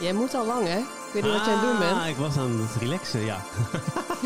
Jij 0.00 0.12
moet 0.12 0.34
al 0.34 0.46
lang, 0.46 0.66
hè? 0.66 0.78
Ik 0.78 1.12
weet 1.14 1.22
niet 1.22 1.32
wat 1.32 1.44
jij 1.44 1.54
aan 1.54 1.60
het 1.60 1.78
doen 1.78 1.88
Ah, 1.88 1.94
bent. 1.96 2.08
ik 2.08 2.16
was 2.16 2.36
aan 2.36 2.60
het 2.60 2.82
relaxen, 2.82 3.20
ja. 3.24 3.38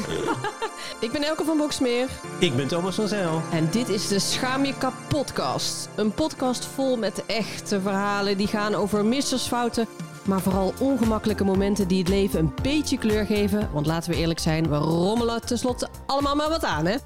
Ik 1.00 1.12
ben 1.12 1.22
Elke 1.22 1.44
van 1.44 1.56
Boksmeer. 1.56 2.08
ik 2.38 2.56
ben 2.56 2.66
Thomas 2.68 2.94
van 2.94 3.08
Zijl. 3.08 3.42
En 3.52 3.68
dit 3.70 3.88
is 3.88 4.08
de 4.08 4.18
Schaam 4.18 4.64
je 4.64 4.74
kap 4.78 4.92
podcast. 5.08 5.88
Een 5.94 6.12
podcast 6.12 6.64
vol 6.74 6.96
met 6.96 7.26
echte 7.26 7.80
verhalen 7.80 8.36
die 8.36 8.46
gaan 8.46 8.74
over 8.74 9.04
missersfouten... 9.04 9.86
maar 10.24 10.40
vooral 10.40 10.72
ongemakkelijke 10.78 11.44
momenten 11.44 11.88
die 11.88 11.98
het 11.98 12.08
leven 12.08 12.38
een 12.40 12.54
beetje 12.62 12.98
kleur 12.98 13.26
geven. 13.26 13.68
Want 13.72 13.86
laten 13.86 14.10
we 14.10 14.16
eerlijk 14.16 14.40
zijn, 14.40 14.68
we 14.70 14.76
rommelen 14.76 15.46
tenslotte 15.46 15.88
allemaal 16.06 16.36
maar 16.36 16.48
wat 16.48 16.64
aan, 16.64 16.86
hè? 16.86 16.96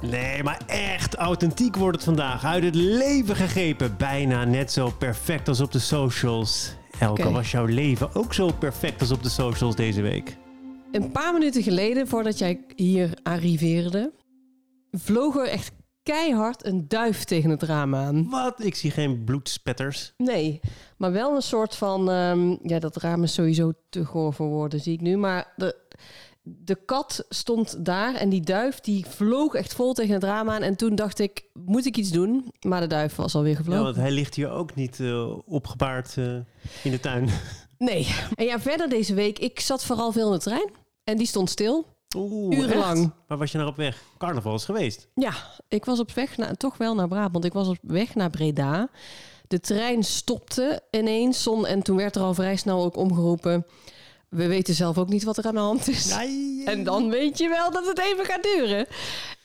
Nee, 0.00 0.42
maar 0.42 0.60
echt 0.66 1.14
authentiek 1.14 1.76
wordt 1.76 1.96
het 1.96 2.04
vandaag. 2.04 2.44
Uit 2.44 2.64
het 2.64 2.74
leven 2.74 3.36
gegrepen. 3.36 3.94
Bijna 3.96 4.44
net 4.44 4.72
zo 4.72 4.90
perfect 4.98 5.48
als 5.48 5.60
op 5.60 5.72
de 5.72 5.78
socials. 5.78 6.72
Elke, 7.00 7.30
was 7.30 7.50
jouw 7.50 7.64
leven 7.64 8.14
ook 8.14 8.34
zo 8.34 8.52
perfect 8.52 9.00
als 9.00 9.10
op 9.10 9.22
de 9.22 9.28
socials 9.28 9.76
deze 9.76 10.02
week? 10.02 10.36
Een 10.92 11.10
paar 11.10 11.32
minuten 11.32 11.62
geleden, 11.62 12.08
voordat 12.08 12.38
jij 12.38 12.64
hier 12.76 13.18
arriveerde... 13.22 14.12
vloog 14.90 15.36
er 15.36 15.48
echt 15.48 15.72
keihard 16.02 16.64
een 16.66 16.88
duif 16.88 17.24
tegen 17.24 17.50
het 17.50 17.62
raam 17.62 17.94
aan. 17.94 18.28
Wat? 18.30 18.64
Ik 18.64 18.74
zie 18.74 18.90
geen 18.90 19.24
bloedspetters. 19.24 20.12
Nee, 20.16 20.60
maar 20.96 21.12
wel 21.12 21.34
een 21.34 21.42
soort 21.42 21.74
van... 21.74 22.10
ehm, 22.10 22.56
ja, 22.62 22.78
dat 22.78 22.96
raam 22.96 23.22
is 23.22 23.34
sowieso 23.34 23.72
te 23.88 24.04
goor 24.04 24.34
voor 24.34 24.48
woorden, 24.48 24.80
zie 24.80 24.92
ik 24.92 25.00
nu. 25.00 25.16
Maar 25.16 25.52
de, 25.56 25.76
de 26.64 26.76
kat 26.84 27.24
stond 27.28 27.84
daar 27.84 28.14
en 28.14 28.28
die 28.28 28.40
duif 28.40 28.80
die 28.80 29.06
vloog 29.06 29.54
echt 29.54 29.74
vol 29.74 29.92
tegen 29.92 30.14
het 30.14 30.22
raam 30.24 30.50
aan. 30.50 30.62
En 30.62 30.76
toen 30.76 30.94
dacht 30.94 31.18
ik, 31.18 31.44
moet 31.52 31.86
ik 31.86 31.96
iets 31.96 32.10
doen? 32.10 32.52
Maar 32.60 32.80
de 32.80 32.86
duif 32.86 33.16
was 33.16 33.34
alweer 33.34 33.50
Ja, 33.52 33.56
gevlogen. 33.58 33.84
want 33.84 33.96
hij 33.96 34.10
ligt 34.10 34.34
hier 34.34 34.50
ook 34.50 34.74
niet 34.74 35.00
eh, 35.00 35.32
opgebaard 35.46 36.14
eh, 36.16 36.24
in 36.82 36.90
de 36.90 37.00
tuin. 37.00 37.28
Nee. 37.78 38.14
En 38.34 38.44
ja, 38.44 38.60
verder 38.60 38.88
deze 38.88 39.14
week, 39.14 39.38
ik 39.38 39.60
zat 39.60 39.84
vooral 39.84 40.12
veel 40.12 40.26
in 40.26 40.32
de 40.32 40.38
trein. 40.44 40.70
En 41.04 41.16
die 41.16 41.26
stond 41.26 41.50
stil. 41.50 41.86
Oeh, 42.16 42.58
Urenlang. 42.58 42.98
echt? 43.02 43.10
Waar 43.26 43.38
was 43.38 43.52
je 43.52 43.58
naar 43.58 43.66
op 43.66 43.76
weg? 43.76 44.02
Carnaval 44.18 44.54
is 44.54 44.64
geweest. 44.64 45.08
Ja, 45.14 45.32
ik 45.68 45.84
was 45.84 45.98
op 46.00 46.10
weg 46.12 46.36
naar, 46.36 46.54
toch 46.56 46.76
wel 46.76 46.94
naar 46.94 47.08
Brabant. 47.08 47.44
Ik 47.44 47.52
was 47.52 47.68
op 47.68 47.76
weg 47.82 48.14
naar 48.14 48.30
Breda. 48.30 48.88
De 49.48 49.60
trein 49.60 50.02
stopte 50.04 50.80
ineens 50.90 51.42
zon, 51.42 51.66
en 51.66 51.82
toen 51.82 51.96
werd 51.96 52.16
er 52.16 52.22
al 52.22 52.34
vrij 52.34 52.56
snel 52.56 52.82
ook 52.84 52.96
omgeroepen. 52.96 53.66
We 54.28 54.46
weten 54.46 54.74
zelf 54.74 54.98
ook 54.98 55.08
niet 55.08 55.24
wat 55.24 55.36
er 55.38 55.46
aan 55.46 55.54
de 55.54 55.60
hand 55.60 55.88
is. 55.88 56.10
En 56.64 56.84
dan 56.84 57.10
weet 57.10 57.38
je 57.38 57.48
wel 57.48 57.70
dat 57.70 57.86
het 57.86 57.98
even 57.98 58.24
gaat 58.24 58.42
duren. 58.42 58.86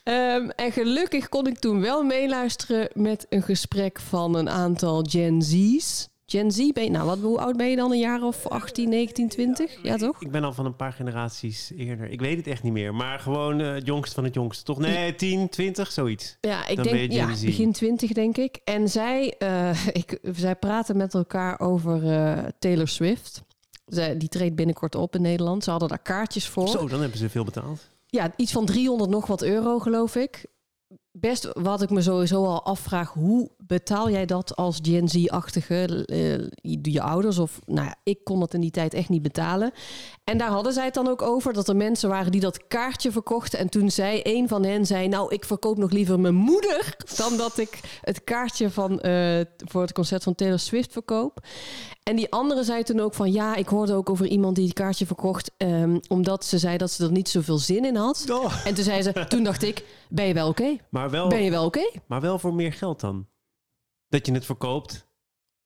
Ehm, 0.02 0.48
en 0.48 0.72
gelukkig 0.72 1.28
kon 1.28 1.46
ik 1.46 1.58
toen 1.58 1.80
wel 1.80 2.02
meeluisteren 2.02 2.88
met 2.92 3.26
een 3.28 3.42
gesprek 3.42 4.00
van 4.00 4.34
een 4.34 4.50
aantal 4.50 5.04
Gen 5.08 5.42
Z's. 5.42 6.08
Gen 6.26 6.50
Z, 6.50 6.72
ben 6.72 6.84
je, 6.84 6.90
nou 6.90 7.06
wat, 7.06 7.18
hoe 7.18 7.38
oud 7.38 7.56
ben 7.56 7.70
je 7.70 7.76
dan? 7.76 7.92
Een 7.92 7.98
jaar 7.98 8.22
of 8.22 8.46
18, 8.46 8.88
19, 8.88 9.28
20? 9.28 9.82
Ja, 9.82 9.96
toch? 9.96 10.20
Ik 10.20 10.30
ben 10.30 10.44
al 10.44 10.52
van 10.52 10.66
een 10.66 10.76
paar 10.76 10.92
generaties 10.92 11.72
eerder. 11.76 12.10
Ik 12.10 12.20
weet 12.20 12.36
het 12.36 12.46
echt 12.46 12.62
niet 12.62 12.72
meer. 12.72 12.94
Maar 12.94 13.18
gewoon 13.18 13.60
eh, 13.60 13.72
het 13.72 13.86
jongste 13.86 14.14
van 14.14 14.24
het 14.24 14.34
jongste. 14.34 14.64
Toch? 14.64 14.78
Nee, 14.78 15.14
10, 15.14 15.48
20, 15.48 15.92
zoiets. 15.92 16.36
Ja, 16.40 16.66
ik 16.66 16.76
Dan 16.76 16.86
denk 16.86 17.12
ja, 17.12 17.26
begin 17.26 17.72
20 17.72 18.12
denk 18.12 18.36
ik. 18.36 18.60
En 18.64 18.88
zij, 18.88 19.34
eh, 19.38 19.86
ik, 19.92 20.18
zij 20.22 20.56
praten 20.56 20.96
met 20.96 21.14
elkaar 21.14 21.60
over 21.60 22.10
eh, 22.10 22.44
Taylor 22.58 22.88
Swift. 22.88 23.42
Zij, 23.84 24.16
die 24.16 24.28
treedt 24.28 24.54
binnenkort 24.56 24.94
op 24.94 25.14
in 25.14 25.22
Nederland. 25.22 25.64
Ze 25.64 25.70
hadden 25.70 25.88
daar 25.88 26.02
kaartjes 26.02 26.48
voor. 26.48 26.68
Zo, 26.68 26.88
dan 26.88 27.00
hebben 27.00 27.18
ze 27.18 27.28
veel 27.28 27.44
betaald. 27.44 27.80
Ja, 28.06 28.32
iets 28.36 28.52
van 28.52 28.66
300 28.66 29.10
nog 29.10 29.26
wat 29.26 29.42
euro, 29.42 29.78
geloof 29.78 30.16
ik. 30.16 30.46
Best 31.12 31.48
wat 31.52 31.82
ik 31.82 31.90
me 31.90 32.02
sowieso 32.02 32.44
al 32.44 32.64
afvraag, 32.64 33.12
hoe 33.12 33.50
betaal 33.58 34.10
jij 34.10 34.26
dat 34.26 34.56
als 34.56 34.78
Gen 34.82 35.08
Z-achtige, 35.08 36.06
eh, 36.06 36.38
je, 36.72 36.78
je 36.92 37.02
ouders? 37.02 37.38
Of, 37.38 37.60
nou 37.66 37.86
ja, 37.86 37.96
ik 38.02 38.24
kon 38.24 38.40
het 38.40 38.54
in 38.54 38.60
die 38.60 38.70
tijd 38.70 38.94
echt 38.94 39.08
niet 39.08 39.22
betalen. 39.22 39.72
En 40.24 40.38
daar 40.38 40.50
hadden 40.50 40.72
zij 40.72 40.84
het 40.84 40.94
dan 40.94 41.08
ook 41.08 41.22
over, 41.22 41.52
dat 41.52 41.68
er 41.68 41.76
mensen 41.76 42.08
waren 42.08 42.32
die 42.32 42.40
dat 42.40 42.66
kaartje 42.66 43.12
verkochten. 43.12 43.58
En 43.58 43.68
toen 43.68 43.90
zei 43.90 44.20
een 44.22 44.48
van 44.48 44.64
hen, 44.64 44.86
zei, 44.86 45.08
nou, 45.08 45.34
ik 45.34 45.44
verkoop 45.44 45.76
nog 45.76 45.90
liever 45.90 46.20
mijn 46.20 46.34
moeder... 46.34 46.96
dan 47.16 47.36
dat 47.36 47.58
ik 47.58 47.98
het 48.00 48.24
kaartje 48.24 48.70
van, 48.70 49.00
eh, 49.00 49.40
voor 49.56 49.80
het 49.80 49.92
concert 49.92 50.22
van 50.22 50.34
Taylor 50.34 50.58
Swift 50.58 50.92
verkoop. 50.92 51.38
En 52.02 52.16
die 52.16 52.32
andere 52.32 52.64
zei 52.64 52.82
toen 52.82 53.00
ook 53.00 53.14
van, 53.14 53.32
ja, 53.32 53.54
ik 53.54 53.68
hoorde 53.68 53.94
ook 53.94 54.10
over 54.10 54.26
iemand 54.26 54.56
die 54.56 54.64
het 54.64 54.74
kaartje 54.74 55.06
verkocht... 55.06 55.50
ehm, 55.56 55.98
omdat 56.08 56.44
ze 56.44 56.58
zei 56.58 56.76
dat 56.76 56.90
ze 56.90 57.04
er 57.04 57.12
niet 57.12 57.28
zoveel 57.28 57.58
zin 57.58 57.84
in 57.84 57.96
had. 57.96 58.24
Oh. 58.30 58.66
En 58.66 58.74
toen 58.74 58.84
zei 58.84 59.02
ze, 59.02 59.26
toen 59.28 59.44
dacht 59.44 59.62
ik, 59.62 59.84
ben 60.08 60.26
je 60.26 60.34
wel 60.34 60.48
oké? 60.48 60.76
Maar, 60.90 61.10
wel, 61.10 61.28
Ben 61.28 61.42
je 61.42 61.50
wel 61.50 61.64
oké? 61.64 61.90
maar 62.06 62.20
wel 62.20 62.38
voor 62.38 62.54
meer 62.54 62.72
geld 62.72 63.00
dan. 63.00 63.26
Dat 64.08 64.26
je 64.26 64.32
het 64.32 64.44
verkoopt 64.44 65.06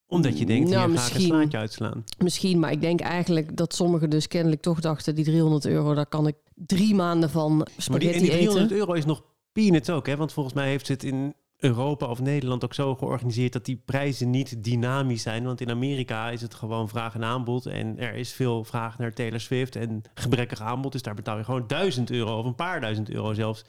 omdat 0.09 0.39
je 0.39 0.47
denkt, 0.47 0.71
Nou, 0.71 0.91
hier 0.91 0.99
ga 0.99 1.07
ik 1.07 1.15
een 1.15 1.21
slaatje 1.21 1.59
uitslaan. 1.59 2.05
Misschien, 2.19 2.59
maar 2.59 2.73
ik 2.73 2.81
denk 2.81 3.01
eigenlijk 3.01 3.57
dat 3.57 3.75
sommigen 3.75 4.11
dus 4.11 4.29
kennelijk 4.29 4.63
toch 4.63 4.81
dachten... 4.81 5.15
die 5.15 5.25
300 5.25 5.67
euro, 5.67 5.95
daar 5.95 6.07
kan 6.07 6.27
ik 6.27 6.37
drie 6.55 6.95
maanden 6.95 7.31
van 7.31 7.57
Maar 7.57 7.65
die, 7.67 7.75
en 7.77 7.83
spaghetti 7.83 8.21
die 8.21 8.31
300 8.31 8.65
eten. 8.65 8.77
euro 8.77 8.93
is 8.93 9.05
nog 9.05 9.23
peanuts 9.53 9.91
ook. 9.91 10.07
Hè? 10.07 10.17
Want 10.17 10.33
volgens 10.33 10.55
mij 10.55 10.69
heeft 10.69 10.89
het 10.89 11.05
in 11.05 11.35
Europa 11.57 12.07
of 12.07 12.21
Nederland 12.21 12.65
ook 12.65 12.75
zo 12.75 12.95
georganiseerd... 12.95 13.53
dat 13.53 13.65
die 13.65 13.83
prijzen 13.85 14.31
niet 14.31 14.65
dynamisch 14.65 15.23
zijn. 15.23 15.45
Want 15.45 15.61
in 15.61 15.71
Amerika 15.71 16.31
is 16.31 16.41
het 16.41 16.55
gewoon 16.55 16.89
vraag 16.89 17.15
en 17.15 17.25
aanbod. 17.25 17.67
En 17.67 17.99
er 17.99 18.15
is 18.15 18.33
veel 18.33 18.65
vraag 18.65 18.99
naar 18.99 19.13
Taylor 19.13 19.41
Swift 19.41 19.77
en 19.77 20.03
gebrekkig 20.15 20.61
aanbod. 20.61 20.93
Dus 20.93 21.03
daar 21.03 21.15
betaal 21.15 21.39
je 21.39 21.45
gewoon 21.45 21.67
1000 21.67 22.11
euro 22.11 22.39
of 22.39 22.45
een 22.45 22.55
paar 22.55 22.81
duizend 22.81 23.11
euro 23.11 23.35
zelfs. 23.35 23.65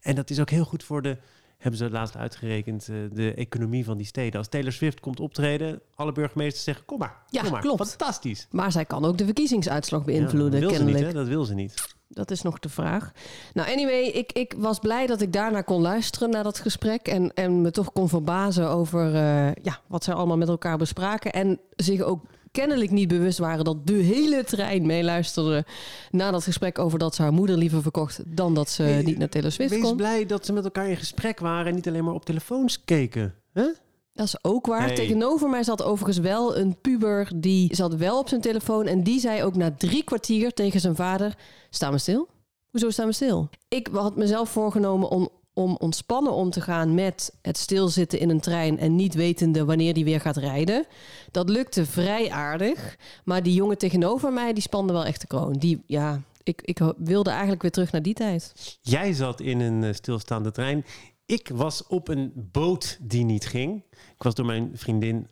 En 0.00 0.14
dat 0.14 0.30
is 0.30 0.40
ook 0.40 0.50
heel 0.50 0.64
goed 0.64 0.84
voor 0.84 1.02
de... 1.02 1.16
Hebben 1.64 1.80
ze 1.80 1.90
laatst 1.90 2.16
uitgerekend, 2.16 2.88
eh, 2.88 2.96
de 3.12 3.34
economie 3.34 3.84
van 3.84 3.96
die 3.96 4.06
steden. 4.06 4.38
Als 4.38 4.48
Taylor 4.48 4.72
Swift 4.72 5.00
komt 5.00 5.20
optreden, 5.20 5.80
alle 5.94 6.12
burgemeesters 6.12 6.64
zeggen: 6.64 6.84
Kom 6.84 6.98
maar, 6.98 7.16
Ja, 7.30 7.42
kom 7.42 7.50
maar. 7.50 7.60
klopt. 7.60 7.88
Fantastisch. 7.88 8.46
Maar 8.50 8.72
zij 8.72 8.84
kan 8.84 9.04
ook 9.04 9.18
de 9.18 9.24
verkiezingsuitslag 9.24 10.04
beïnvloeden, 10.04 10.44
ja, 10.44 10.50
dat 10.50 10.60
wil 10.60 10.68
kennelijk. 10.70 10.98
Ze 10.98 11.04
niet, 11.04 11.12
hè? 11.14 11.18
Dat 11.20 11.28
wil 11.28 11.44
ze 11.44 11.54
niet. 11.54 11.96
Dat 12.08 12.30
is 12.30 12.42
nog 12.42 12.58
de 12.58 12.68
vraag. 12.68 13.12
Nou, 13.54 13.70
anyway, 13.72 14.02
ik, 14.02 14.32
ik 14.32 14.54
was 14.56 14.78
blij 14.78 15.06
dat 15.06 15.20
ik 15.20 15.32
daarna 15.32 15.60
kon 15.62 15.80
luisteren 15.80 16.30
naar 16.30 16.42
dat 16.42 16.58
gesprek. 16.58 17.08
En, 17.08 17.34
en 17.34 17.62
me 17.62 17.70
toch 17.70 17.92
kon 17.92 18.08
verbazen 18.08 18.68
over 18.68 19.14
eh, 19.14 19.52
ja, 19.62 19.80
wat 19.86 20.04
zij 20.04 20.14
allemaal 20.14 20.36
met 20.36 20.48
elkaar 20.48 20.78
bespraken. 20.78 21.32
En 21.32 21.60
zich 21.76 22.00
ook 22.00 22.24
kennelijk 22.54 22.90
niet 22.90 23.08
bewust 23.08 23.38
waren 23.38 23.64
dat 23.64 23.86
de 23.86 23.92
hele 23.92 24.44
trein 24.44 24.86
meeluisterde 24.86 25.64
naar 26.10 26.32
dat 26.32 26.44
gesprek 26.44 26.78
over 26.78 26.98
dat 26.98 27.14
ze 27.14 27.22
haar 27.22 27.32
moeder 27.32 27.56
liever 27.56 27.82
verkocht 27.82 28.22
dan 28.26 28.54
dat 28.54 28.70
ze 28.70 28.82
Hey, 28.82 29.02
niet 29.02 29.18
naar 29.18 29.28
Taylor 29.28 29.52
Swift 29.52 29.70
Wees 29.70 29.82
kon. 29.82 29.96
blij 29.96 30.26
dat 30.26 30.46
ze 30.46 30.52
met 30.52 30.64
elkaar 30.64 30.88
in 30.88 30.96
gesprek 30.96 31.38
waren 31.38 31.66
en 31.66 31.74
niet 31.74 31.88
alleen 31.88 32.04
maar 32.04 32.14
op 32.14 32.24
telefoons 32.24 32.84
keken. 32.84 33.34
Huh? 33.52 33.64
Dat 34.12 34.26
is 34.26 34.44
ook 34.44 34.66
waar. 34.66 34.86
Hey. 34.86 34.94
Tegenover 34.94 35.48
mij 35.48 35.62
zat 35.62 35.82
overigens 35.82 36.18
wel 36.18 36.56
een 36.56 36.76
puber 36.80 37.30
die 37.36 37.74
zat 37.74 37.94
wel 37.94 38.18
op 38.18 38.28
zijn 38.28 38.40
telefoon. 38.40 38.86
En 38.86 39.02
die 39.02 39.20
zei 39.20 39.42
ook 39.42 39.54
na 39.56 39.74
drie 39.78 40.04
kwartier 40.04 40.52
tegen 40.52 40.80
zijn 40.80 40.96
vader: 40.96 41.34
Sta 41.70 41.90
me 41.90 41.98
stil. 41.98 42.28
Hoezo 42.70 42.90
staan 42.90 43.06
we 43.06 43.12
stil? 43.12 43.48
Ik 43.68 43.88
had 43.92 44.16
mezelf 44.16 44.48
voorgenomen 44.50 45.08
om, 45.08 45.28
om 45.54 45.76
ontspannen 45.76 46.32
om 46.32 46.50
te 46.50 46.60
gaan 46.60 46.94
met 46.94 47.34
het 47.42 47.58
stilzitten 47.58 48.18
in 48.18 48.30
een 48.30 48.40
trein 48.40 48.78
en 48.78 48.94
niet 48.94 49.14
wetende 49.14 49.64
wanneer 49.64 49.94
die 49.94 50.04
weer 50.04 50.20
gaat 50.20 50.36
rijden. 50.36 50.86
Dat 51.30 51.48
lukte 51.48 51.86
vrij 51.86 52.30
aardig. 52.30 52.96
Maar 53.24 53.42
die 53.42 53.54
jongen 53.54 53.78
tegenover 53.78 54.32
mij, 54.32 54.52
die 54.52 54.62
spande 54.62 54.92
wel 54.92 55.04
echt 55.04 55.20
de 55.20 55.26
kroon. 55.26 55.52
Die, 55.52 55.82
ja, 55.86 56.20
ik, 56.42 56.62
ik 56.62 56.80
wilde 56.96 57.30
eigenlijk 57.30 57.62
weer 57.62 57.70
terug 57.70 57.92
naar 57.92 58.02
die 58.02 58.14
tijd. 58.14 58.52
Jij 58.80 59.12
zat 59.12 59.40
in 59.40 59.60
een 59.60 59.84
eh, 59.84 59.92
stilstaande 59.92 60.50
trein. 60.50 60.84
Ik 61.26 61.50
was 61.54 61.86
op 61.86 62.08
een 62.08 62.32
boot 62.52 62.98
die 63.00 63.24
niet 63.24 63.46
ging. 63.46 63.82
Ik 63.90 64.22
was 64.22 64.34
door 64.34 64.46
mijn 64.46 64.70
vriendin 64.74 65.28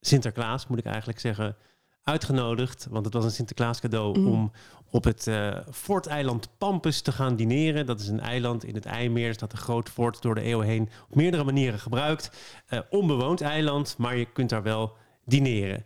Sinterklaas, 0.00 0.66
moet 0.66 0.78
ik 0.78 0.84
eigenlijk 0.84 1.20
zeggen, 1.20 1.56
uitgenodigd. 2.04 2.86
Want 2.90 3.04
het 3.04 3.14
was 3.14 3.24
een 3.24 3.30
Sinterklaas 3.30 3.80
cadeau 3.80 4.18
Mm. 4.18 4.26
om 4.26 4.52
op 4.90 5.04
het 5.04 5.26
eh 5.26 5.56
forteiland 5.72 6.48
Pampus 6.58 7.00
te 7.00 7.12
gaan 7.12 7.36
dineren. 7.36 7.86
Dat 7.86 8.00
is 8.00 8.08
een 8.08 8.20
eiland 8.20 8.64
in 8.64 8.74
het 8.74 8.86
IJmeer. 8.86 9.28
Er 9.28 9.34
staat 9.34 9.52
een 9.52 9.58
groot 9.58 9.88
fort 9.88 10.22
door 10.22 10.34
de 10.34 10.40
eeuwen 10.40 10.66
heen 10.66 10.88
op 11.08 11.14
meerdere 11.16 11.44
manieren 11.44 11.78
gebruikt. 11.78 12.30
Eh, 12.66 12.78
onbewoond 12.90 13.40
eiland, 13.40 13.94
maar 13.98 14.16
je 14.16 14.24
kunt 14.32 14.50
daar 14.50 14.62
wel 14.62 14.92
dineren. 15.24 15.84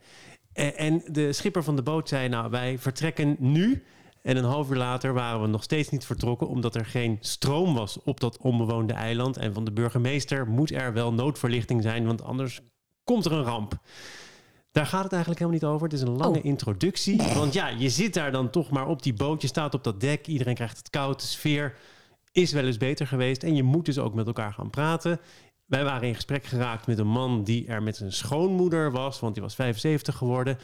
Eh, 0.53 0.81
en 0.81 1.03
de 1.06 1.33
schipper 1.33 1.65
van 1.65 1.76
de 1.76 1.82
boot 1.82 2.09
zei, 2.09 2.29
nou 2.29 2.50
wij 2.50 2.79
vertrekken 2.79 3.37
nu. 3.38 3.85
En 4.23 4.37
een 4.37 4.44
half 4.44 4.71
uur 4.71 4.76
later 4.76 5.12
waren 5.14 5.41
we 5.41 5.47
nog 5.47 5.62
steeds 5.62 5.88
niet 5.88 6.05
vertrokken, 6.06 6.49
omdat 6.49 6.75
er 6.75 6.87
geen 6.87 7.17
stroom 7.21 7.75
was 7.75 8.03
op 8.03 8.21
dat 8.21 8.38
onbewoonde 8.38 8.93
eiland. 8.93 9.37
En 9.37 9.55
van 9.55 9.64
de 9.64 9.73
burgemeester 9.73 10.49
moet 10.49 10.71
er 10.73 10.93
wel 10.93 11.12
noodverlichting 11.12 11.82
zijn, 11.82 12.06
want 12.06 12.23
anders 12.23 12.61
komt 13.05 13.25
er 13.25 13.32
een 13.32 13.44
ramp. 13.44 13.79
Daar 14.73 14.87
gaat 14.87 15.03
het 15.03 15.12
eigenlijk 15.12 15.41
helemaal 15.43 15.61
niet 15.61 15.70
over. 15.75 15.87
Het 15.88 15.97
is 15.97 16.00
een 16.03 16.17
lange 16.17 16.38
Oh. 16.38 16.44
introductie. 16.44 17.17
Want 17.35 17.53
ja, 17.53 17.69
je 17.69 17.88
zit 17.91 18.15
daar 18.15 18.32
dan 18.32 18.50
toch 18.50 18.70
maar 18.70 18.88
op 18.88 19.03
die 19.03 19.15
boot. 19.15 19.43
Je 19.43 19.49
staat 19.49 19.75
op 19.75 19.85
dat 19.85 20.00
dek. 20.00 20.26
Iedereen 20.26 20.55
krijgt 20.55 20.76
het 20.76 20.91
koud. 20.91 21.20
De 21.20 21.26
sfeer 21.26 21.75
is 22.32 22.53
wel 22.53 22.65
eens 22.65 22.76
beter 22.76 23.06
geweest. 23.06 23.43
En 23.43 23.55
je 23.55 23.62
moet 23.62 23.85
dus 23.85 23.99
ook 23.99 24.15
met 24.15 24.26
elkaar 24.26 24.53
gaan 24.53 24.70
praten. 24.70 25.20
Wij 25.67 25.85
waren 25.85 26.09
in 26.09 26.15
gesprek 26.15 26.44
geraakt 26.44 26.87
met 26.87 26.99
een 26.99 27.06
man 27.09 27.44
die 27.44 27.67
er 27.67 27.82
met 27.82 27.97
zijn 27.97 28.12
schoonmoeder 28.12 28.91
was. 28.91 29.20
Want 29.20 29.35
die 29.35 29.43
was 29.43 29.55
75 29.55 30.17
geworden. 30.17 30.59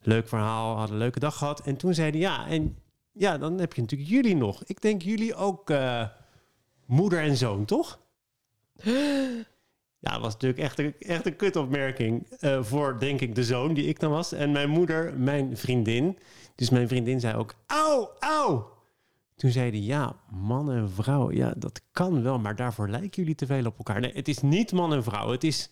Leuk 0.00 0.28
verhaal, 0.28 0.76
had 0.76 0.90
een 0.90 0.96
leuke 0.96 1.18
dag 1.18 1.36
gehad. 1.36 1.60
En 1.60 1.76
toen 1.76 1.94
zei 1.94 2.10
hij, 2.10 2.20
ja, 2.20 2.46
en 2.46 2.76
ja, 3.12 3.38
dan 3.38 3.58
heb 3.58 3.72
je 3.74 3.80
natuurlijk 3.80 4.10
jullie 4.10 4.36
nog. 4.36 4.64
Ik 4.64 4.80
denk 4.80 5.02
jullie 5.02 5.34
ook 5.34 5.70
eh, 5.70 6.04
moeder 6.86 7.20
en 7.20 7.36
zoon, 7.36 7.64
toch? 7.64 7.98
Ja, 10.00 10.12
dat 10.12 10.20
was 10.20 10.32
natuurlijk 10.32 10.60
echt 10.60 10.78
een, 10.78 10.94
echt 10.98 11.26
een 11.26 11.36
kutopmerking 11.36 12.26
uh, 12.40 12.62
voor, 12.62 12.98
denk 12.98 13.20
ik, 13.20 13.34
de 13.34 13.44
zoon 13.44 13.74
die 13.74 13.86
ik 13.86 14.00
dan 14.00 14.10
was. 14.10 14.32
En 14.32 14.52
mijn 14.52 14.68
moeder, 14.68 15.18
mijn 15.18 15.56
vriendin. 15.56 16.18
Dus 16.54 16.70
mijn 16.70 16.88
vriendin 16.88 17.20
zei 17.20 17.36
ook, 17.36 17.54
auw, 17.66 18.10
auw. 18.18 18.76
Toen 19.36 19.50
zeiden 19.50 19.82
ja, 19.82 20.16
man 20.30 20.72
en 20.72 20.90
vrouw, 20.90 21.30
ja, 21.32 21.54
dat 21.56 21.80
kan 21.92 22.22
wel, 22.22 22.38
maar 22.38 22.56
daarvoor 22.56 22.88
lijken 22.88 23.10
jullie 23.10 23.34
te 23.34 23.46
veel 23.46 23.66
op 23.66 23.78
elkaar. 23.78 24.00
Nee, 24.00 24.12
het 24.12 24.28
is 24.28 24.40
niet 24.40 24.72
man 24.72 24.92
en 24.92 25.02
vrouw, 25.02 25.30
het 25.30 25.44
is, 25.44 25.68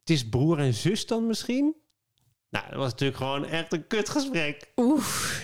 het 0.00 0.10
is 0.10 0.28
broer 0.28 0.58
en 0.58 0.74
zus 0.74 1.06
dan 1.06 1.26
misschien. 1.26 1.74
Nou, 2.50 2.64
dat 2.68 2.78
was 2.78 2.90
natuurlijk 2.90 3.18
gewoon 3.18 3.44
echt 3.44 3.72
een 3.72 3.86
kutgesprek. 3.86 4.72
Oef, 4.76 5.42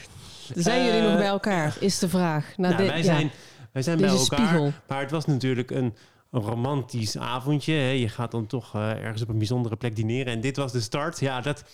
zijn 0.54 0.84
jullie 0.84 1.00
nog 1.00 1.10
eh, 1.10 1.16
bij 1.16 1.26
elkaar, 1.26 1.76
is 1.80 1.98
de 1.98 2.08
vraag. 2.08 2.56
Nou, 2.56 2.74
nou 2.74 2.86
wij, 2.86 3.02
zijn, 3.02 3.30
wij 3.72 3.82
zijn 3.82 3.98
bij 3.98 4.08
elkaar, 4.08 4.38
spiegel. 4.38 4.72
maar 4.88 5.00
het 5.00 5.10
was 5.10 5.26
natuurlijk 5.26 5.70
een, 5.70 5.94
een 6.32 6.40
romantisch 6.40 7.18
avondje. 7.18 7.72
Hè. 7.72 7.90
Je 7.90 8.08
gaat 8.08 8.30
dan 8.30 8.46
toch 8.46 8.76
uh, 8.76 8.90
ergens 8.90 9.22
op 9.22 9.28
een 9.28 9.38
bijzondere 9.38 9.76
plek 9.76 9.96
dineren. 9.96 10.32
En 10.32 10.40
dit 10.40 10.56
was 10.56 10.72
de 10.72 10.80
start. 10.80 11.20
Ja, 11.20 11.40
dat, 11.40 11.64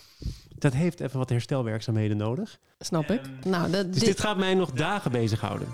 dat 0.59 0.73
heeft 0.73 1.01
even 1.01 1.19
wat 1.19 1.29
herstelwerkzaamheden 1.29 2.17
nodig. 2.17 2.59
Snap 2.79 3.11
ik. 3.11 3.21
Um, 3.25 3.51
nou, 3.51 3.71
dat, 3.71 3.93
dus 3.93 4.03
dit... 4.03 4.21
gaat 4.21 4.37
mij 4.37 4.55
nog 4.55 4.71
dagen 4.71 5.11
bezighouden. 5.11 5.69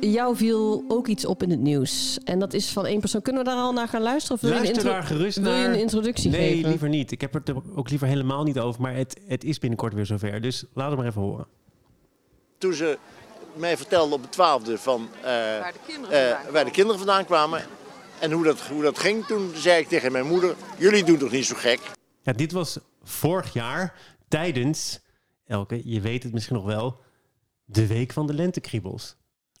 Jou 0.00 0.36
viel 0.36 0.84
ook 0.88 1.08
iets 1.08 1.26
op 1.26 1.42
in 1.42 1.50
het 1.50 1.60
nieuws. 1.60 2.18
En 2.24 2.38
dat 2.38 2.52
is 2.52 2.70
van 2.70 2.86
één 2.86 3.00
persoon. 3.00 3.22
Kunnen 3.22 3.44
we 3.44 3.48
daar 3.48 3.58
al 3.58 3.72
naar 3.72 3.88
gaan 3.88 4.02
luisteren? 4.02 4.36
Of 4.36 4.42
wil 4.42 4.50
Luister 4.50 4.76
je 4.76 4.82
daar 4.82 5.02
gerust 5.02 5.38
wil 5.38 5.52
je 5.52 5.64
een 5.64 5.80
introductie 5.80 6.30
nee, 6.30 6.40
geven? 6.40 6.60
Nee, 6.60 6.70
liever 6.70 6.88
niet. 6.88 7.10
Ik 7.10 7.20
heb 7.20 7.32
het 7.32 7.48
er 7.48 7.56
ook 7.74 7.90
liever 7.90 8.08
helemaal 8.08 8.44
niet 8.44 8.58
over. 8.58 8.80
Maar 8.80 8.94
het, 8.94 9.20
het 9.26 9.44
is 9.44 9.58
binnenkort 9.58 9.94
weer 9.94 10.06
zover. 10.06 10.40
Dus 10.40 10.64
laat 10.74 10.88
het 10.88 10.98
maar 10.98 11.08
even 11.08 11.20
horen. 11.20 11.46
Toen 12.58 12.72
ze 12.72 12.98
mij 13.56 13.76
vertelde 13.76 14.14
op 14.14 14.22
de 14.22 14.28
twaalfde 14.28 14.78
van 14.78 15.08
uh, 15.18 15.24
waar, 15.24 15.72
de 15.72 15.78
kinderen 15.86 16.28
uh, 16.28 16.50
waar 16.52 16.64
de 16.64 16.70
kinderen 16.70 16.98
vandaan 16.98 17.24
kwamen. 17.24 17.62
En 18.18 18.32
hoe 18.32 18.44
dat, 18.44 18.60
hoe 18.60 18.82
dat 18.82 18.98
ging, 18.98 19.26
toen 19.26 19.52
zei 19.54 19.80
ik 19.80 19.88
tegen 19.88 20.12
mijn 20.12 20.26
moeder: 20.26 20.54
Jullie 20.78 21.04
doen 21.04 21.18
toch 21.18 21.30
niet 21.30 21.46
zo 21.46 21.54
gek? 21.56 21.80
Ja, 22.22 22.32
dit 22.32 22.52
was 22.52 22.78
vorig 23.02 23.52
jaar 23.52 23.94
tijdens, 24.28 25.00
Elke, 25.46 25.80
je 25.84 26.00
weet 26.00 26.22
het 26.22 26.32
misschien 26.32 26.56
nog 26.56 26.64
wel, 26.64 27.00
de 27.64 27.86
week 27.86 28.12
van 28.12 28.26
de 28.26 28.34
lentekriebels. 28.34 29.16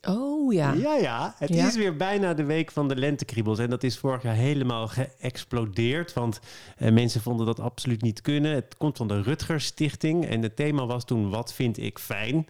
Oh 0.08 0.52
ja. 0.52 0.72
Ja, 0.72 0.96
ja. 0.96 1.34
Het 1.38 1.50
is 1.50 1.76
weer 1.76 1.96
bijna 1.96 2.34
de 2.34 2.44
week 2.44 2.70
van 2.70 2.88
de 2.88 2.96
lentekriebels. 2.96 3.58
En 3.58 3.70
dat 3.70 3.82
is 3.82 3.98
vorig 3.98 4.22
jaar 4.22 4.34
helemaal 4.34 4.88
geëxplodeerd. 4.88 6.12
Want 6.12 6.40
eh, 6.76 6.92
mensen 6.92 7.20
vonden 7.20 7.46
dat 7.46 7.60
absoluut 7.60 8.02
niet 8.02 8.20
kunnen. 8.20 8.54
Het 8.54 8.76
komt 8.76 8.96
van 8.96 9.08
de 9.08 9.22
Rutgers 9.22 9.66
Stichting. 9.66 10.26
En 10.26 10.42
het 10.42 10.56
thema 10.56 10.86
was 10.86 11.04
toen: 11.04 11.30
Wat 11.30 11.54
vind 11.54 11.78
ik 11.78 11.98
fijn? 11.98 12.46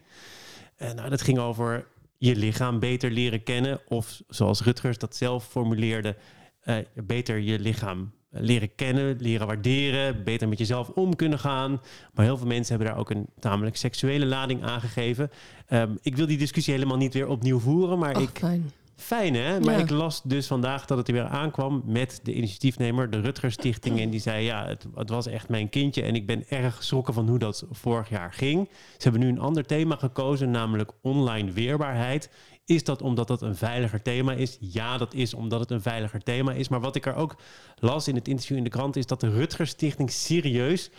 Uh, 0.79 0.93
nou, 0.93 1.11
dat 1.11 1.23
ging 1.23 1.39
over 1.39 1.87
je 2.19 2.37
lichaam 2.37 2.79
beter 2.79 3.11
leren 3.11 3.43
kennen. 3.43 3.81
Of 3.89 4.23
zoals 4.29 4.63
Rutgers 4.63 4.99
dat 4.99 5.17
zelf 5.17 5.47
formuleerde, 5.49 6.17
uh, 6.65 6.77
beter 6.95 7.39
je 7.39 7.59
lichaam 7.59 8.13
leren 8.31 8.75
kennen, 8.75 9.17
leren 9.21 9.47
waarderen, 9.47 10.25
beter 10.25 10.49
met 10.49 10.59
jezelf 10.59 10.89
om 10.89 11.17
kunnen 11.17 11.39
gaan. 11.39 11.81
Maar 12.15 12.25
heel 12.25 12.37
veel 12.37 12.47
mensen 12.47 12.75
hebben 12.75 12.93
daar 12.93 13.01
ook 13.01 13.11
een 13.11 13.27
tamelijk 13.39 13.77
seksuele 13.77 14.27
lading 14.27 14.63
aangegeven. 14.63 15.31
Um, 15.69 15.99
ik 16.03 16.17
wil 16.17 16.27
die 16.27 16.39
discussie 16.39 16.75
helemaal 16.75 16.97
niet 16.97 17.15
weer 17.15 17.29
opnieuw 17.29 17.59
voeren, 17.59 17.99
maar 17.99 18.21
ik. 18.21 18.31
Fijn. 18.33 18.71
Fijn 18.97 19.35
hè? 19.35 19.61
Maar 19.61 19.79
ik 19.79 19.91
las 19.91 20.23
dus 20.23 20.47
vandaag 20.47 20.85
dat 20.85 20.99
het 20.99 21.09
er 21.09 21.15
weer 21.15 21.27
aankwam 21.27 21.83
met 21.87 22.21
de 22.23 22.35
initiatiefnemer, 22.35 23.11
de 23.11 23.21
Rutger 23.21 23.53
Stichting. 23.53 24.01
En 24.01 24.11
die 24.11 24.21
zei: 24.21 24.45
Ja, 24.45 24.67
het, 24.67 24.87
het, 24.95 25.09
was 25.09 25.27
echt 25.27 25.49
mijn 25.49 25.69
kindje. 25.69 26.03
En 26.03 26.15
ik 26.15 26.27
ben 26.27 26.45
erg 26.49 26.77
geschrokken 26.77 27.15
van 27.15 27.29
hoe 27.29 27.39
dat 27.39 27.67
vorig 27.71 28.09
jaar 28.09 28.33
ging. 28.33 28.69
Ze 28.71 29.03
hebben 29.03 29.21
nu 29.21 29.29
een 29.29 29.39
ander 29.39 29.67
thema 29.67 29.97
gekozen, 29.97 30.51
namelijk 30.51 30.93
online 31.03 31.53
weerbaarheid. 31.53 32.31
Is 32.65 32.85
dat 32.85 33.03
omdat 33.03 33.29
dat 33.29 33.43
een 33.43 33.57
veiliger 33.57 34.03
thema 34.03 34.33
is? 34.33 34.57
Ja, 34.61 34.99
dat 34.99 35.15
is 35.15 35.35
omdat 35.35 35.61
het 35.61 35.71
een 35.71 35.83
veiliger 35.83 36.23
thema 36.23 36.53
is. 36.53 36.69
Maar 36.69 36.81
wat 36.81 36.97
ik 36.97 37.07
er 37.07 37.15
ook 37.15 37.37
las 37.79 38.09
in 38.09 38.15
het 38.15 38.29
interview 38.29 38.57
in 38.57 38.65
de 38.65 38.71
krant 38.71 38.97
is 38.97 39.07
dat 39.07 39.21
de 39.21 39.31
Rutger 39.31 39.67
Stichting 39.67 40.11
serieus 40.11 40.91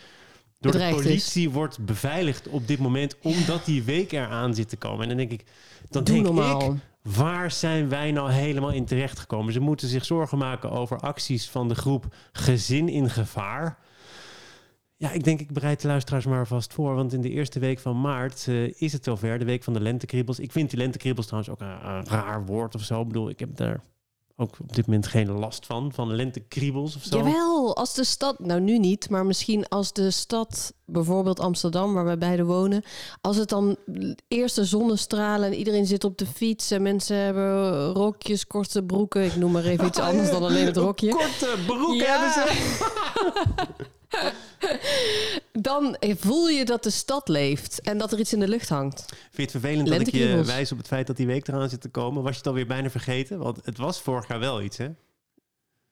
door 0.60 0.72
de 0.72 0.90
politie 0.90 1.50
wordt 1.50 1.86
beveiligd 1.86 2.48
op 2.48 2.68
dit 2.68 2.80
moment, 2.80 3.16
omdat 3.22 3.66
die 3.66 3.84
week 3.84 4.12
eraan 4.12 4.56
zit 4.56 4.70
te 4.70 4.78
komen. 4.78 5.02
En 5.02 5.08
dan 5.08 5.18
denk 5.18 5.32
ik, 5.32 5.44
dan 5.90 6.04
denk 6.04 6.24
normaal. 6.24 6.74
ik, 6.74 6.80
waar 7.14 7.52
zijn 7.52 7.90
wij 7.90 8.12
nou 8.12 8.32
helemaal 8.32 8.72
in 8.72 8.86
terechtgekomen? 8.86 9.54
Ze 9.54 9.60
moeten 9.60 9.88
zich 9.88 10.06
zorgen 10.06 10.38
maken 10.38 10.72
over 10.72 11.00
acties 11.00 11.50
van 11.50 11.68
de 11.68 11.76
groep 11.76 12.06
Gezin 12.32 12.90
in 12.90 13.10
Gevaar. 13.10 13.78
Ja, 14.96 15.12
ik 15.12 15.24
denk 15.24 15.40
ik 15.40 15.54
bereid 15.54 15.82
de 15.82 15.88
luisteraars 15.88 16.26
maar 16.26 16.48
vast 16.48 16.74
voor. 16.74 16.96
Want 16.96 17.14
in 17.14 17.22
de 17.22 17.30
eerste 17.30 17.60
week 17.60 17.80
van 17.80 18.02
maart 18.02 18.46
uh, 18.50 18.74
is 18.82 18.94
het 18.94 19.04
zover, 19.04 19.40
de 19.40 19.46
week 19.46 19.64
van 19.64 19.74
de 19.74 19.82
lentekriebels. 19.82 20.40
Ik 20.40 20.52
vind 20.52 20.70
die 20.70 20.80
lentekriebels 20.80 21.26
trouwens 21.26 21.54
ook 21.54 21.62
een, 21.62 21.90
een, 21.90 22.06
raar 22.06 22.46
woord 22.46 22.76
of 22.76 22.82
zo. 22.82 23.02
Ik 23.02 23.08
bedoel, 23.08 23.30
ik 23.30 23.40
heb 23.40 23.56
daar 23.56 23.82
ook 24.36 24.60
op 24.60 24.76
dit 24.76 24.86
moment 24.86 25.08
geen 25.08 25.32
last 25.32 25.66
van, 25.66 25.92
van 25.94 26.14
lentekriebels 26.14 26.96
of 26.96 27.04
zo. 27.04 27.18
Jawel, 27.18 27.76
als 27.76 27.94
de 27.94 28.04
stad, 28.04 28.40
nou 28.40 28.62
nu 28.62 28.80
niet, 28.80 29.10
maar 29.10 29.26
misschien 29.26 29.68
als 29.68 29.94
de 29.94 30.12
stad, 30.12 30.74
bijvoorbeeld 30.86 31.40
Amsterdam, 31.40 31.94
waar 31.94 32.06
wij 32.06 32.18
beide 32.18 32.44
wonen, 32.44 32.84
als 33.22 33.38
het 33.38 33.50
dan 33.50 33.78
eerste 34.28 34.66
zonnestralen 34.66 35.48
en 35.48 35.58
iedereen 35.58 35.86
zit 35.86 36.04
op 36.04 36.18
de 36.18 36.26
fiets 36.26 36.72
en 36.72 36.82
mensen 36.82 37.18
hebben 37.18 37.86
rokjes, 37.94 38.48
korte 38.48 38.84
broeken, 38.84 39.24
ik 39.24 39.36
noem 39.36 39.52
maar 39.52 39.64
even 39.64 39.88
iets 39.88 40.00
anders 40.10 40.30
dan 40.30 40.44
alleen 40.44 40.66
het 40.66 40.78
rokje. 40.78 41.10
Korte 41.10 41.56
broeken 41.66 42.12
hebben 42.12 42.32
ze. 42.32 42.44
dan 45.52 45.98
voel 46.00 46.48
je 46.48 46.66
dat 46.66 46.84
de 46.84 46.90
stad 46.90 47.28
leeft 47.28 47.82
en 47.82 47.98
dat 47.98 48.12
er 48.12 48.20
iets 48.20 48.34
in 48.34 48.40
de 48.40 48.48
lucht 48.48 48.70
hangt. 48.70 49.06
Vind 49.06 49.20
je 49.36 49.42
het 49.42 49.52
vervelend 49.52 49.88
dat 49.88 50.00
ik 50.00 50.14
je 50.14 50.44
wijs 50.44 50.72
op 50.72 50.78
het 50.78 50.88
feit 50.88 51.08
dat 51.08 51.18
die 51.18 51.28
week 51.28 51.48
eraan 51.48 51.70
zit 51.70 51.82
te 51.82 51.90
komen? 51.90 52.24
Was 52.24 52.32
je 52.32 52.38
het 52.38 52.48
alweer 52.48 52.68
bijna 52.68 52.90
vergeten? 52.90 53.38
Want 53.38 53.60
het 53.64 53.78
was 53.78 54.02
vorig 54.02 54.28
jaar 54.28 54.40
wel 54.40 54.62
iets, 54.62 54.78
hè? 54.78 54.88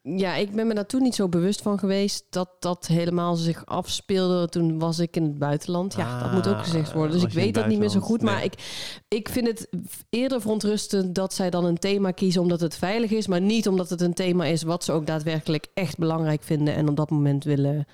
Ja, 0.06 0.34
ik 0.34 0.54
ben 0.54 0.66
me 0.66 0.74
daar 0.74 0.86
toen 0.86 1.02
niet 1.02 1.14
zo 1.14 1.28
bewust 1.28 1.62
van 1.62 1.78
geweest 1.78 2.26
dat 2.30 2.48
dat 2.58 2.86
helemaal 2.86 3.34
zich 3.34 3.66
afspeelde. 3.66 4.48
Toen 4.48 4.78
was 4.78 4.98
ik 4.98 5.16
in 5.16 5.22
het 5.22 5.38
buitenland. 5.38 5.94
Ja, 5.94 6.22
dat 6.22 6.32
moet 6.32 6.48
ook 6.48 6.62
gezegd 6.62 6.92
worden. 6.92 7.12
Dus 7.12 7.22
ik 7.22 7.32
weet 7.32 7.54
dat 7.54 7.66
niet 7.66 7.78
meer 7.78 7.88
zo 7.88 8.00
goed. 8.00 8.22
Maar 8.22 8.44
ik, 8.44 8.54
ik 9.08 9.28
vind 9.28 9.46
het 9.46 9.68
eerder 10.10 10.40
verontrustend 10.40 11.14
dat 11.14 11.34
zij 11.34 11.50
dan 11.50 11.64
een 11.64 11.78
thema 11.78 12.10
kiezen 12.10 12.42
omdat 12.42 12.60
het 12.60 12.76
veilig 12.76 13.10
is. 13.10 13.26
Maar 13.26 13.40
niet 13.40 13.68
omdat 13.68 13.90
het 13.90 14.00
een 14.00 14.14
thema 14.14 14.44
is 14.44 14.62
wat 14.62 14.84
ze 14.84 14.92
ook 14.92 15.06
daadwerkelijk 15.06 15.66
echt 15.74 15.98
belangrijk 15.98 16.42
vinden. 16.42 16.74
En 16.74 16.88
op 16.88 16.96
dat 16.96 17.10
moment 17.10 17.44
willen 17.44 17.86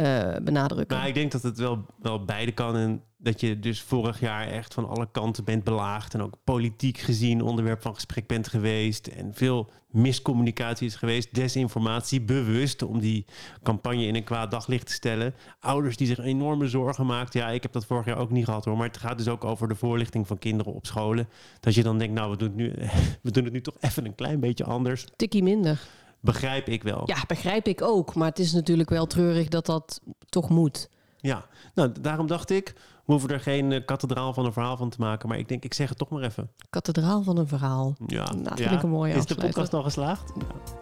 uh, 0.00 0.36
benadrukken. 0.42 0.96
Maar 0.96 1.08
ik 1.08 1.14
denk 1.14 1.32
dat 1.32 1.42
het 1.42 1.58
wel, 1.58 1.86
wel 1.98 2.24
beide 2.24 2.52
kan. 2.52 2.76
En 2.76 3.02
dat 3.22 3.40
je 3.40 3.58
dus 3.58 3.82
vorig 3.82 4.20
jaar 4.20 4.46
echt 4.46 4.74
van 4.74 4.88
alle 4.88 5.08
kanten 5.12 5.44
bent 5.44 5.64
belaagd. 5.64 6.14
En 6.14 6.22
ook 6.22 6.36
politiek 6.44 6.98
gezien 6.98 7.42
onderwerp 7.42 7.82
van 7.82 7.94
gesprek 7.94 8.26
bent 8.26 8.48
geweest. 8.48 9.06
En 9.06 9.34
veel 9.34 9.70
miscommunicatie 9.90 10.86
is 10.86 10.94
geweest. 10.94 11.34
Desinformatie, 11.34 12.20
bewust 12.20 12.82
om 12.82 13.00
die 13.00 13.26
campagne 13.62 14.06
in 14.06 14.14
een 14.14 14.24
kwaad 14.24 14.50
daglicht 14.50 14.86
te 14.86 14.92
stellen. 14.92 15.34
Ouders 15.60 15.96
die 15.96 16.06
zich 16.06 16.18
enorme 16.18 16.68
zorgen 16.68 17.06
maakten. 17.06 17.40
Ja, 17.40 17.48
ik 17.48 17.62
heb 17.62 17.72
dat 17.72 17.86
vorig 17.86 18.06
jaar 18.06 18.18
ook 18.18 18.30
niet 18.30 18.44
gehad 18.44 18.64
hoor. 18.64 18.76
Maar 18.76 18.86
het 18.86 18.96
gaat 18.96 19.18
dus 19.18 19.28
ook 19.28 19.44
over 19.44 19.68
de 19.68 19.74
voorlichting 19.74 20.26
van 20.26 20.38
kinderen 20.38 20.72
op 20.72 20.86
scholen. 20.86 21.28
Dat 21.60 21.74
je 21.74 21.82
dan 21.82 21.98
denkt, 21.98 22.14
nou, 22.14 22.30
we 22.30 22.36
doen 22.36 22.48
het 22.48 22.56
nu, 22.56 22.74
we 23.22 23.30
doen 23.30 23.44
het 23.44 23.52
nu 23.52 23.60
toch 23.60 23.76
even 23.80 24.04
een 24.04 24.14
klein 24.14 24.40
beetje 24.40 24.64
anders. 24.64 25.06
Tikkie 25.16 25.42
minder. 25.42 25.80
Begrijp 26.22 26.68
ik 26.68 26.82
wel. 26.82 27.02
Ja, 27.04 27.16
begrijp 27.26 27.66
ik 27.66 27.82
ook. 27.82 28.14
Maar 28.14 28.28
het 28.28 28.38
is 28.38 28.52
natuurlijk 28.52 28.90
wel 28.90 29.06
treurig 29.06 29.48
dat 29.48 29.66
dat 29.66 30.00
toch 30.28 30.48
moet. 30.48 30.88
Ja, 31.16 31.46
nou, 31.74 31.92
daarom 32.00 32.26
dacht 32.26 32.50
ik, 32.50 32.74
we 33.04 33.12
hoeven 33.12 33.30
er 33.30 33.40
geen 33.40 33.70
uh, 33.70 33.84
kathedraal 33.84 34.34
van 34.34 34.44
een 34.44 34.52
verhaal 34.52 34.76
van 34.76 34.90
te 34.90 34.96
maken. 35.00 35.28
Maar 35.28 35.38
ik 35.38 35.48
denk, 35.48 35.64
ik 35.64 35.74
zeg 35.74 35.88
het 35.88 35.98
toch 35.98 36.08
maar 36.08 36.22
even. 36.22 36.50
Kathedraal 36.70 37.22
van 37.22 37.38
een 37.38 37.48
verhaal. 37.48 37.94
Ja, 38.06 38.32
nou, 38.32 38.56
vind 38.56 38.70
ik 38.70 38.82
een 38.82 38.88
mooie 38.88 39.14
Is 39.14 39.26
de 39.26 39.34
podcast 39.34 39.74
al 39.74 39.82
geslaagd? 39.82 40.32
Ja. 40.38 40.80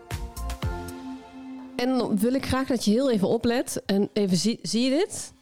En 1.76 2.18
wil 2.18 2.34
ik 2.34 2.46
graag 2.46 2.66
dat 2.66 2.84
je 2.84 2.90
heel 2.90 3.10
even 3.10 3.28
oplet. 3.28 3.82
En 3.86 4.10
even 4.12 4.36
zie, 4.36 4.58
zie 4.62 4.82
je 4.82 4.90
dit? 4.90 5.34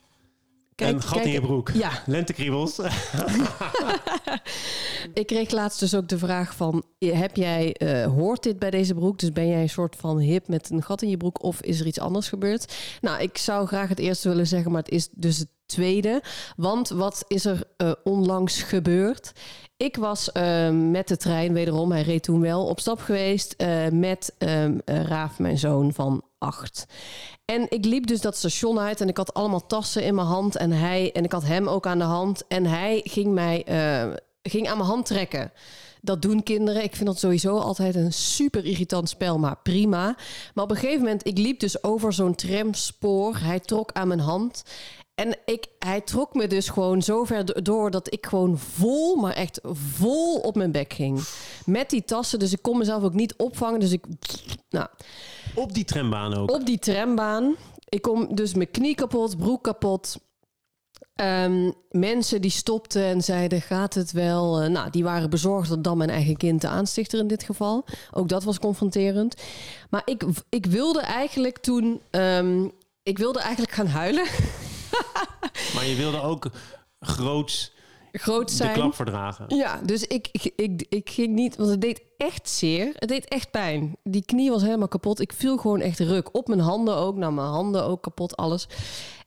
Kijk, 0.78 0.94
een 0.94 1.02
gat 1.02 1.12
kijk, 1.12 1.24
in 1.24 1.32
je 1.32 1.40
broek. 1.40 1.70
Ja. 1.70 2.02
Lentekriebels. 2.06 2.78
ik 5.20 5.26
kreeg 5.26 5.50
laatst 5.50 5.80
dus 5.80 5.94
ook 5.94 6.08
de 6.08 6.18
vraag 6.18 6.54
van... 6.54 6.84
heb 6.98 7.36
jij, 7.36 7.76
uh, 7.78 8.06
hoort 8.06 8.42
dit 8.42 8.58
bij 8.58 8.70
deze 8.70 8.94
broek? 8.94 9.18
Dus 9.18 9.32
ben 9.32 9.48
jij 9.48 9.62
een 9.62 9.68
soort 9.68 9.96
van 9.96 10.18
hip 10.18 10.48
met 10.48 10.70
een 10.70 10.82
gat 10.82 11.02
in 11.02 11.08
je 11.08 11.16
broek... 11.16 11.42
of 11.42 11.60
is 11.60 11.80
er 11.80 11.86
iets 11.86 12.00
anders 12.00 12.28
gebeurd? 12.28 12.74
Nou, 13.00 13.22
ik 13.22 13.38
zou 13.38 13.66
graag 13.66 13.88
het 13.88 13.98
eerste 13.98 14.28
willen 14.28 14.46
zeggen... 14.46 14.70
maar 14.70 14.82
het 14.82 14.90
is 14.90 15.08
dus 15.12 15.38
het 15.38 15.48
tweede. 15.66 16.22
Want 16.56 16.88
wat 16.88 17.24
is 17.26 17.44
er 17.44 17.62
uh, 17.76 17.92
onlangs 18.04 18.62
gebeurd? 18.62 19.32
Ik 19.78 19.96
was 19.96 20.30
uh, 20.34 20.70
met 20.70 21.08
de 21.08 21.16
trein, 21.16 21.52
wederom, 21.52 21.92
hij 21.92 22.02
reed 22.02 22.22
toen 22.22 22.40
wel, 22.40 22.66
op 22.66 22.80
stap 22.80 23.00
geweest... 23.00 23.56
met 23.92 24.34
ehm, 24.38 24.78
Raaf, 24.84 25.38
mijn 25.38 25.58
zoon 25.58 25.92
van 25.92 26.22
acht. 26.38 26.86
En 27.44 27.66
ik 27.68 27.84
liep 27.84 28.06
dus 28.06 28.20
dat 28.20 28.36
station 28.36 28.78
uit 28.78 29.00
en 29.00 29.08
ik 29.08 29.16
had 29.16 29.34
allemaal 29.34 29.66
tassen 29.66 30.02
in 30.02 30.14
mijn 30.14 30.26
hand. 30.26 30.56
En, 30.56 30.70
hij, 30.70 31.12
en 31.12 31.24
ik 31.24 31.32
had 31.32 31.44
hem 31.44 31.68
ook 31.68 31.86
aan 31.86 31.98
de 31.98 32.04
hand. 32.04 32.46
En 32.48 32.66
hij 32.66 33.00
ging, 33.04 33.32
mij, 33.32 33.64
uh, 33.68 34.14
ging 34.42 34.68
aan 34.68 34.76
mijn 34.76 34.88
hand 34.88 35.06
trekken. 35.06 35.52
Dat 36.00 36.22
doen 36.22 36.42
kinderen. 36.42 36.82
Ik 36.82 36.96
vind 36.96 37.06
dat 37.06 37.18
sowieso 37.18 37.58
altijd 37.58 37.94
een 37.94 38.12
super 38.12 38.64
irritant 38.64 39.08
spel, 39.08 39.38
maar 39.38 39.56
prima. 39.62 40.16
Maar 40.54 40.64
op 40.64 40.70
een 40.70 40.76
gegeven 40.76 41.02
moment, 41.02 41.26
ik 41.26 41.38
liep 41.38 41.60
dus 41.60 41.82
over 41.82 42.12
zo'n 42.12 42.34
tramspoor. 42.34 43.36
Hij 43.36 43.60
trok 43.60 43.92
aan 43.92 44.08
mijn 44.08 44.20
hand. 44.20 44.62
En 45.18 45.36
ik, 45.44 45.66
hij 45.78 46.00
trok 46.00 46.34
me 46.34 46.46
dus 46.46 46.68
gewoon 46.68 47.02
zo 47.02 47.24
ver 47.24 47.62
door 47.62 47.90
dat 47.90 48.12
ik 48.12 48.26
gewoon 48.26 48.58
vol, 48.58 49.16
maar 49.16 49.32
echt 49.32 49.60
vol 49.62 50.38
op 50.38 50.56
mijn 50.56 50.72
bek 50.72 50.92
ging. 50.92 51.20
Met 51.64 51.90
die 51.90 52.04
tassen, 52.04 52.38
dus 52.38 52.52
ik 52.52 52.62
kon 52.62 52.78
mezelf 52.78 53.02
ook 53.02 53.14
niet 53.14 53.34
opvangen. 53.36 53.80
Dus 53.80 53.92
ik, 53.92 54.04
nou. 54.70 54.86
Op 55.54 55.74
die 55.74 55.84
trambaan 55.84 56.34
ook? 56.34 56.50
Op 56.50 56.66
die 56.66 56.78
trambaan. 56.78 57.56
Ik 57.88 58.02
kom 58.02 58.34
dus 58.34 58.54
mijn 58.54 58.70
knie 58.70 58.94
kapot, 58.94 59.36
broek 59.36 59.62
kapot. 59.62 60.18
Um, 61.20 61.72
mensen 61.90 62.40
die 62.40 62.50
stopten 62.50 63.02
en 63.02 63.22
zeiden: 63.22 63.60
Gaat 63.60 63.94
het 63.94 64.12
wel? 64.12 64.62
Uh, 64.62 64.68
nou, 64.68 64.90
die 64.90 65.04
waren 65.04 65.30
bezorgd 65.30 65.68
dat 65.68 65.84
dan 65.84 65.98
mijn 65.98 66.10
eigen 66.10 66.36
kind 66.36 66.60
de 66.60 66.68
aanstichter 66.68 67.18
in 67.18 67.28
dit 67.28 67.42
geval. 67.42 67.84
Ook 68.10 68.28
dat 68.28 68.44
was 68.44 68.58
confronterend. 68.58 69.42
Maar 69.90 70.02
ik, 70.04 70.24
ik 70.48 70.66
wilde 70.66 71.00
eigenlijk 71.00 71.58
toen. 71.58 72.00
Um, 72.10 72.72
ik 73.02 73.18
wilde 73.18 73.40
eigenlijk 73.40 73.72
gaan 73.72 73.86
huilen. 73.86 74.26
maar 75.74 75.86
je 75.86 75.94
wilde 75.96 76.20
ook 76.20 76.50
groots. 77.00 77.76
Groot 78.12 78.50
zijn. 78.50 78.74
De 78.74 78.80
klap 78.80 78.94
verdragen. 78.94 79.56
Ja, 79.56 79.80
dus 79.84 80.02
ik, 80.02 80.28
ik, 80.32 80.52
ik, 80.56 80.86
ik 80.88 81.10
ging 81.10 81.34
niet, 81.34 81.56
want 81.56 81.70
het 81.70 81.80
deed 81.80 82.02
echt 82.16 82.48
zeer. 82.48 82.92
Het 82.94 83.08
deed 83.08 83.28
echt 83.28 83.50
pijn. 83.50 83.96
Die 84.02 84.24
knie 84.24 84.50
was 84.50 84.62
helemaal 84.62 84.88
kapot. 84.88 85.20
Ik 85.20 85.32
viel 85.32 85.56
gewoon 85.56 85.80
echt 85.80 85.98
ruk. 85.98 86.34
Op 86.34 86.48
mijn 86.48 86.60
handen 86.60 86.96
ook. 86.96 87.16
Nou, 87.16 87.32
mijn 87.32 87.46
handen 87.46 87.84
ook 87.84 88.02
kapot, 88.02 88.36
alles. 88.36 88.68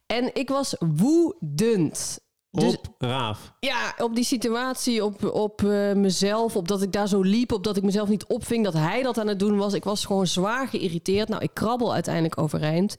En 0.05 0.35
ik 0.35 0.49
was 0.49 0.75
woedend. 0.79 2.19
Dus, 2.51 2.77
op 2.77 2.95
Raaf? 2.97 3.53
Ja, 3.59 3.93
op 3.97 4.15
die 4.15 4.23
situatie, 4.23 5.05
op, 5.05 5.25
op 5.33 5.61
uh, 5.61 5.93
mezelf, 5.93 6.55
op 6.55 6.67
dat 6.67 6.81
ik 6.81 6.91
daar 6.91 7.07
zo 7.07 7.21
liep, 7.21 7.51
op 7.51 7.63
dat 7.63 7.77
ik 7.77 7.83
mezelf 7.83 8.09
niet 8.09 8.25
opving, 8.25 8.63
dat 8.63 8.73
hij 8.73 9.01
dat 9.01 9.17
aan 9.17 9.27
het 9.27 9.39
doen 9.39 9.57
was. 9.57 9.73
Ik 9.73 9.83
was 9.83 10.05
gewoon 10.05 10.27
zwaar 10.27 10.67
geïrriteerd. 10.67 11.29
Nou, 11.29 11.41
ik 11.43 11.53
krabbel 11.53 11.93
uiteindelijk 11.93 12.37
overeind. 12.37 12.95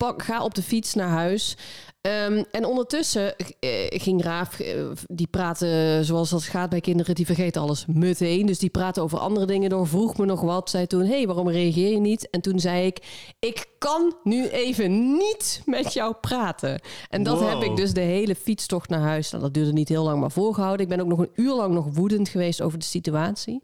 Pak, 0.00 0.22
ga 0.22 0.44
op 0.44 0.54
de 0.54 0.62
fiets 0.62 0.94
naar 0.94 1.08
huis. 1.08 1.56
Um, 2.02 2.44
en 2.50 2.64
ondertussen 2.64 3.34
uh, 3.60 3.70
ging 3.88 4.22
Raaf, 4.22 4.60
uh, 4.60 4.90
die 5.06 5.26
praten 5.26 6.04
zoals 6.04 6.30
dat 6.30 6.42
gaat 6.42 6.70
bij 6.70 6.80
kinderen, 6.80 7.14
die 7.14 7.26
vergeten 7.26 7.62
alles 7.62 7.84
meteen. 7.86 8.46
Dus 8.46 8.58
die 8.58 8.70
praten 8.70 9.02
over 9.02 9.18
andere 9.18 9.46
dingen 9.46 9.70
door, 9.70 9.86
vroeg 9.86 10.16
me 10.16 10.24
nog 10.24 10.40
wat, 10.40 10.70
zei 10.70 10.86
toen, 10.86 11.04
hey, 11.04 11.26
waarom 11.26 11.48
reageer 11.48 11.90
je 11.90 11.98
niet? 11.98 12.30
En 12.30 12.40
toen 12.40 12.58
zei 12.58 12.86
ik, 12.86 12.98
ik 13.38 13.66
kan 13.78 14.16
nu 14.24 14.48
even 14.48 15.16
niet 15.16 15.62
met 15.64 15.92
jou 15.92 16.14
praten. 16.20 16.80
En 17.08 17.22
dat 17.22 17.40
heb 17.40 17.62
ik 17.62 17.76
dus 17.76 17.92
de 17.92 18.00
hele 18.00 18.34
fietstocht 18.34 18.88
naar 18.88 19.00
huis, 19.00 19.30
nou, 19.30 19.42
dat 19.42 19.54
duurde 19.54 19.72
niet 19.72 19.88
heel 19.88 20.04
lang, 20.04 20.20
maar 20.20 20.30
volgehouden. 20.30 20.82
Ik 20.82 20.88
ben 20.88 21.00
ook 21.00 21.08
nog 21.08 21.18
een 21.18 21.32
uur 21.34 21.54
lang 21.54 21.74
nog 21.74 21.86
woedend 21.92 22.28
geweest 22.28 22.62
over 22.62 22.78
de 22.78 22.84
situatie. 22.84 23.62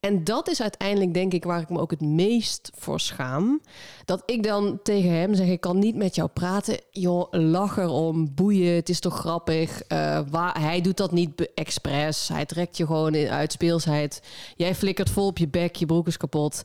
En 0.00 0.24
dat 0.24 0.48
is 0.48 0.62
uiteindelijk, 0.62 1.14
denk 1.14 1.32
ik, 1.32 1.44
waar 1.44 1.60
ik 1.60 1.68
me 1.68 1.78
ook 1.78 1.90
het 1.90 2.00
meest 2.00 2.70
voor 2.74 3.00
schaam. 3.00 3.60
Dat 4.04 4.22
ik 4.26 4.42
dan 4.42 4.80
tegen 4.82 5.10
hem 5.10 5.34
zeg, 5.34 5.48
ik 5.48 5.60
kan 5.60 5.78
niet 5.78 5.94
met 5.94 6.14
jou 6.14 6.28
praten. 6.28 6.80
Joh, 6.90 7.26
lach 7.30 7.76
erom, 7.76 8.34
boeien, 8.34 8.74
het 8.74 8.88
is 8.88 9.00
toch 9.00 9.18
grappig. 9.18 9.82
Uh, 9.88 10.20
waar, 10.30 10.60
hij 10.60 10.80
doet 10.80 10.96
dat 10.96 11.12
niet 11.12 11.50
expres. 11.54 12.28
Hij 12.28 12.46
trekt 12.46 12.76
je 12.76 12.86
gewoon 12.86 13.14
in 13.14 13.28
uitspeelsheid. 13.28 14.22
Jij 14.56 14.74
flikkert 14.74 15.10
vol 15.10 15.26
op 15.26 15.38
je 15.38 15.48
bek, 15.48 15.76
je 15.76 15.86
broek 15.86 16.06
is 16.06 16.16
kapot 16.16 16.62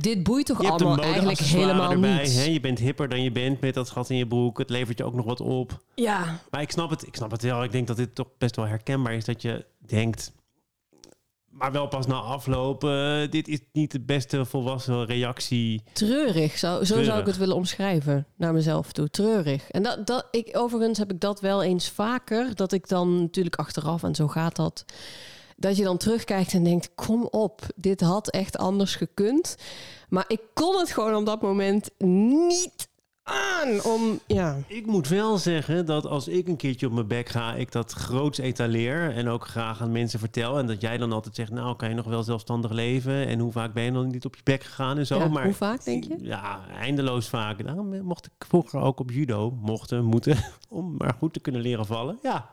dit 0.00 0.22
boeit 0.22 0.46
toch 0.46 0.64
allemaal 0.64 0.98
eigenlijk 0.98 1.38
helemaal 1.38 1.90
erbij, 1.90 2.22
niet. 2.22 2.36
Hè? 2.36 2.44
Je 2.44 2.60
bent 2.60 2.78
hipper 2.78 3.08
dan 3.08 3.22
je 3.22 3.32
bent 3.32 3.60
met 3.60 3.74
dat 3.74 3.90
gat 3.90 4.10
in 4.10 4.16
je 4.16 4.26
broek. 4.26 4.58
Het 4.58 4.70
levert 4.70 4.98
je 4.98 5.04
ook 5.04 5.14
nog 5.14 5.24
wat 5.24 5.40
op. 5.40 5.82
Ja. 5.94 6.40
Maar 6.50 6.60
ik 6.60 6.70
snap 6.70 6.90
het, 6.90 7.06
ik 7.06 7.16
snap 7.16 7.30
het 7.30 7.42
wel. 7.42 7.64
Ik 7.64 7.72
denk 7.72 7.86
dat 7.86 7.96
dit 7.96 8.14
toch 8.14 8.28
best 8.38 8.56
wel 8.56 8.66
herkenbaar 8.66 9.14
is. 9.14 9.24
Dat 9.24 9.42
je 9.42 9.64
denkt, 9.78 10.32
maar 11.58 11.72
wel 11.72 11.88
pas 11.88 12.06
na 12.06 12.14
aflopen. 12.14 13.30
dit 13.30 13.48
is 13.48 13.60
niet 13.72 13.90
de 13.90 14.00
beste 14.00 14.44
volwassen 14.44 15.04
reactie. 15.04 15.82
Treurig, 15.92 16.58
zo, 16.58 16.84
zo 16.84 17.02
zou 17.02 17.20
ik 17.20 17.26
het 17.26 17.36
willen 17.36 17.56
omschrijven 17.56 18.26
naar 18.36 18.52
mezelf 18.52 18.92
toe. 18.92 19.10
Treurig. 19.10 19.70
En 19.70 19.82
dat, 19.82 20.06
dat, 20.06 20.26
ik, 20.30 20.48
overigens 20.52 20.98
heb 20.98 21.12
ik 21.12 21.20
dat 21.20 21.40
wel 21.40 21.62
eens 21.62 21.90
vaker. 21.90 22.54
Dat 22.54 22.72
ik 22.72 22.88
dan 22.88 23.20
natuurlijk 23.20 23.56
achteraf, 23.56 24.02
en 24.02 24.14
zo 24.14 24.28
gaat 24.28 24.56
dat 24.56 24.84
dat 25.56 25.76
je 25.76 25.84
dan 25.84 25.96
terugkijkt 25.96 26.52
en 26.52 26.64
denkt: 26.64 26.94
kom 26.94 27.28
op, 27.30 27.62
dit 27.76 28.00
had 28.00 28.30
echt 28.30 28.56
anders 28.58 28.94
gekund. 28.94 29.56
Maar 30.08 30.24
ik 30.28 30.40
kon 30.54 30.78
het 30.78 30.90
gewoon 30.90 31.14
op 31.14 31.26
dat 31.26 31.42
moment 31.42 31.90
niet 31.98 32.85
aan 33.26 33.82
om, 33.84 34.20
ja. 34.26 34.56
Ik 34.66 34.86
moet 34.86 35.08
wel 35.08 35.38
zeggen 35.38 35.86
dat 35.86 36.06
als 36.06 36.28
ik 36.28 36.48
een 36.48 36.56
keertje 36.56 36.86
op 36.86 36.92
mijn 36.92 37.06
bek 37.06 37.28
ga, 37.28 37.54
ik 37.54 37.72
dat 37.72 37.92
groots 37.92 38.38
etaleer 38.38 39.14
en 39.14 39.28
ook 39.28 39.46
graag 39.46 39.82
aan 39.82 39.92
mensen 39.92 40.18
vertel. 40.18 40.58
En 40.58 40.66
dat 40.66 40.80
jij 40.80 40.98
dan 40.98 41.12
altijd 41.12 41.34
zegt, 41.34 41.50
nou 41.50 41.76
kan 41.76 41.88
je 41.88 41.94
nog 41.94 42.06
wel 42.06 42.22
zelfstandig 42.22 42.70
leven? 42.70 43.26
En 43.26 43.38
hoe 43.38 43.52
vaak 43.52 43.72
ben 43.72 43.82
je 43.82 43.92
dan 43.92 44.08
niet 44.08 44.24
op 44.24 44.36
je 44.36 44.42
bek 44.44 44.62
gegaan 44.62 44.98
en 44.98 45.06
zo? 45.06 45.18
Ja, 45.18 45.28
maar, 45.28 45.44
hoe 45.44 45.54
vaak 45.54 45.84
denk 45.84 46.04
je? 46.04 46.16
Ja, 46.20 46.60
eindeloos 46.78 47.28
vaak. 47.28 47.64
Daarom 47.64 48.02
mocht 48.02 48.26
ik 48.26 48.46
vroeger 48.46 48.80
ook 48.80 49.00
op 49.00 49.10
judo, 49.10 49.50
mochten, 49.60 50.04
moeten, 50.04 50.36
om 50.68 50.94
maar 50.98 51.14
goed 51.18 51.32
te 51.32 51.40
kunnen 51.40 51.60
leren 51.60 51.86
vallen. 51.86 52.18
Ja, 52.22 52.48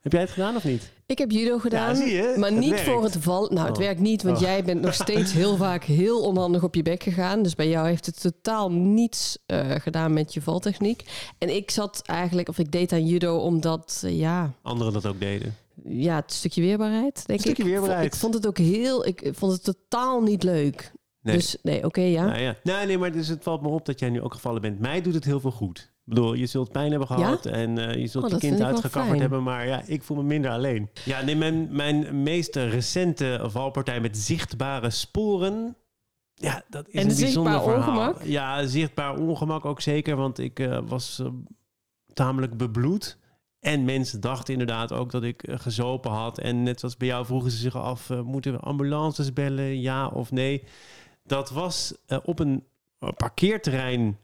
heb 0.00 0.12
jij 0.12 0.20
het 0.20 0.30
gedaan 0.30 0.56
of 0.56 0.64
niet? 0.64 0.92
Ik 1.06 1.18
heb 1.18 1.30
judo 1.30 1.58
gedaan, 1.58 1.98
maar 2.36 2.52
niet 2.52 2.80
voor 2.80 3.02
het 3.02 3.16
val. 3.18 3.48
Nou, 3.48 3.66
het 3.66 3.76
oh. 3.76 3.82
werkt 3.82 4.00
niet, 4.00 4.22
want 4.22 4.36
oh. 4.36 4.42
jij 4.42 4.64
bent 4.64 4.80
nog 4.80 4.94
steeds 4.94 5.32
heel 5.32 5.56
vaak 5.66 5.84
heel 5.84 6.20
onhandig 6.20 6.62
op 6.62 6.74
je 6.74 6.82
bek 6.82 7.02
gegaan. 7.02 7.42
Dus 7.42 7.54
bij 7.54 7.68
jou 7.68 7.86
heeft 7.86 8.06
het 8.06 8.20
totaal 8.20 8.72
niets 8.72 9.38
uh, 9.46 9.70
gedaan 9.70 10.12
met 10.12 10.34
je 10.34 10.42
valtechniek. 10.42 11.04
En 11.38 11.54
ik 11.54 11.70
zat 11.70 12.02
eigenlijk, 12.06 12.48
of 12.48 12.58
ik 12.58 12.72
deed 12.72 12.92
aan 12.92 13.06
judo 13.06 13.36
omdat, 13.36 14.02
uh, 14.04 14.18
ja... 14.18 14.52
Anderen 14.62 14.92
dat 14.92 15.06
ook 15.06 15.20
deden. 15.20 15.56
Ja, 15.84 16.16
het 16.16 16.32
stukje 16.32 16.60
weerbaarheid, 16.60 17.26
denk 17.26 17.38
een 17.38 17.44
stukje 17.44 17.62
ik. 17.62 17.68
weerbaarheid. 17.68 18.14
Ik 18.14 18.20
vond 18.20 18.34
het 18.34 18.46
ook 18.46 18.58
heel, 18.58 19.06
ik 19.06 19.30
vond 19.32 19.52
het 19.52 19.64
totaal 19.64 20.22
niet 20.22 20.42
leuk. 20.42 20.92
Nee. 21.22 21.36
Dus 21.36 21.56
nee, 21.62 21.84
oké, 21.84 22.00
ja. 22.00 22.24
Nou, 22.24 22.38
ja. 22.38 22.56
Nee, 22.62 22.86
nee, 22.86 22.98
maar 22.98 23.12
dus 23.12 23.28
het 23.28 23.42
valt 23.42 23.62
me 23.62 23.68
op 23.68 23.86
dat 23.86 23.98
jij 23.98 24.10
nu 24.10 24.22
ook 24.22 24.34
gevallen 24.34 24.60
bent. 24.60 24.78
Mij 24.78 25.02
doet 25.02 25.14
het 25.14 25.24
heel 25.24 25.40
veel 25.40 25.50
goed. 25.50 25.90
Ik 26.08 26.14
bedoel, 26.14 26.34
je 26.34 26.46
zult 26.46 26.72
pijn 26.72 26.90
hebben 26.90 27.08
gehad 27.08 27.46
en 27.46 27.78
uh, 27.78 27.94
je 27.94 28.06
zult 28.06 28.24
oh, 28.24 28.30
je 28.30 28.38
kind 28.38 28.60
uitgekafferd 28.60 29.20
hebben, 29.20 29.42
maar 29.42 29.66
ja, 29.66 29.82
ik 29.86 30.02
voel 30.02 30.16
me 30.16 30.22
minder 30.22 30.50
alleen. 30.50 30.90
Ja, 31.04 31.22
nee, 31.22 31.36
mijn, 31.36 31.68
mijn 31.70 32.22
meest 32.22 32.56
recente 32.56 33.40
valpartij 33.42 34.00
met 34.00 34.16
zichtbare 34.16 34.90
sporen. 34.90 35.76
Ja, 36.34 36.62
dat 36.68 36.88
is 36.88 36.94
en 36.94 37.10
een 37.10 37.16
bijzonder 37.16 37.52
zichtbaar 37.52 37.62
verhaal. 37.62 38.08
ongemak? 38.08 38.22
Ja, 38.22 38.66
zichtbaar 38.66 39.18
ongemak 39.18 39.64
ook 39.64 39.80
zeker, 39.80 40.16
want 40.16 40.38
ik 40.38 40.60
uh, 40.60 40.78
was 40.86 41.18
uh, 41.22 41.28
tamelijk 42.12 42.56
bebloed. 42.56 43.18
En 43.60 43.84
mensen 43.84 44.20
dachten 44.20 44.52
inderdaad 44.52 44.92
ook 44.92 45.10
dat 45.10 45.22
ik 45.22 45.48
gezopen 45.50 46.10
had. 46.10 46.38
En 46.38 46.62
net 46.62 46.80
zoals 46.80 46.96
bij 46.96 47.08
jou 47.08 47.26
vroegen 47.26 47.50
ze 47.50 47.56
zich 47.56 47.76
af, 47.76 48.08
moeten 48.08 48.52
we 48.52 48.58
ambulances 48.58 49.32
bellen, 49.32 49.80
ja 49.80 50.06
of 50.06 50.30
nee? 50.30 50.64
Dat 51.24 51.50
was 51.50 51.94
op 52.24 52.38
een 52.38 52.64
parkeerterrein 53.16 54.18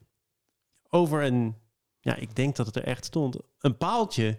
over 0.89 1.23
een, 1.23 1.55
ja, 2.05 2.17
ik 2.17 2.37
denk 2.37 2.57
dat 2.57 2.67
het 2.67 2.77
er 2.77 2.85
echt 2.85 3.05
stond, 3.05 3.37
een 3.61 3.77
paaltje. 3.77 4.39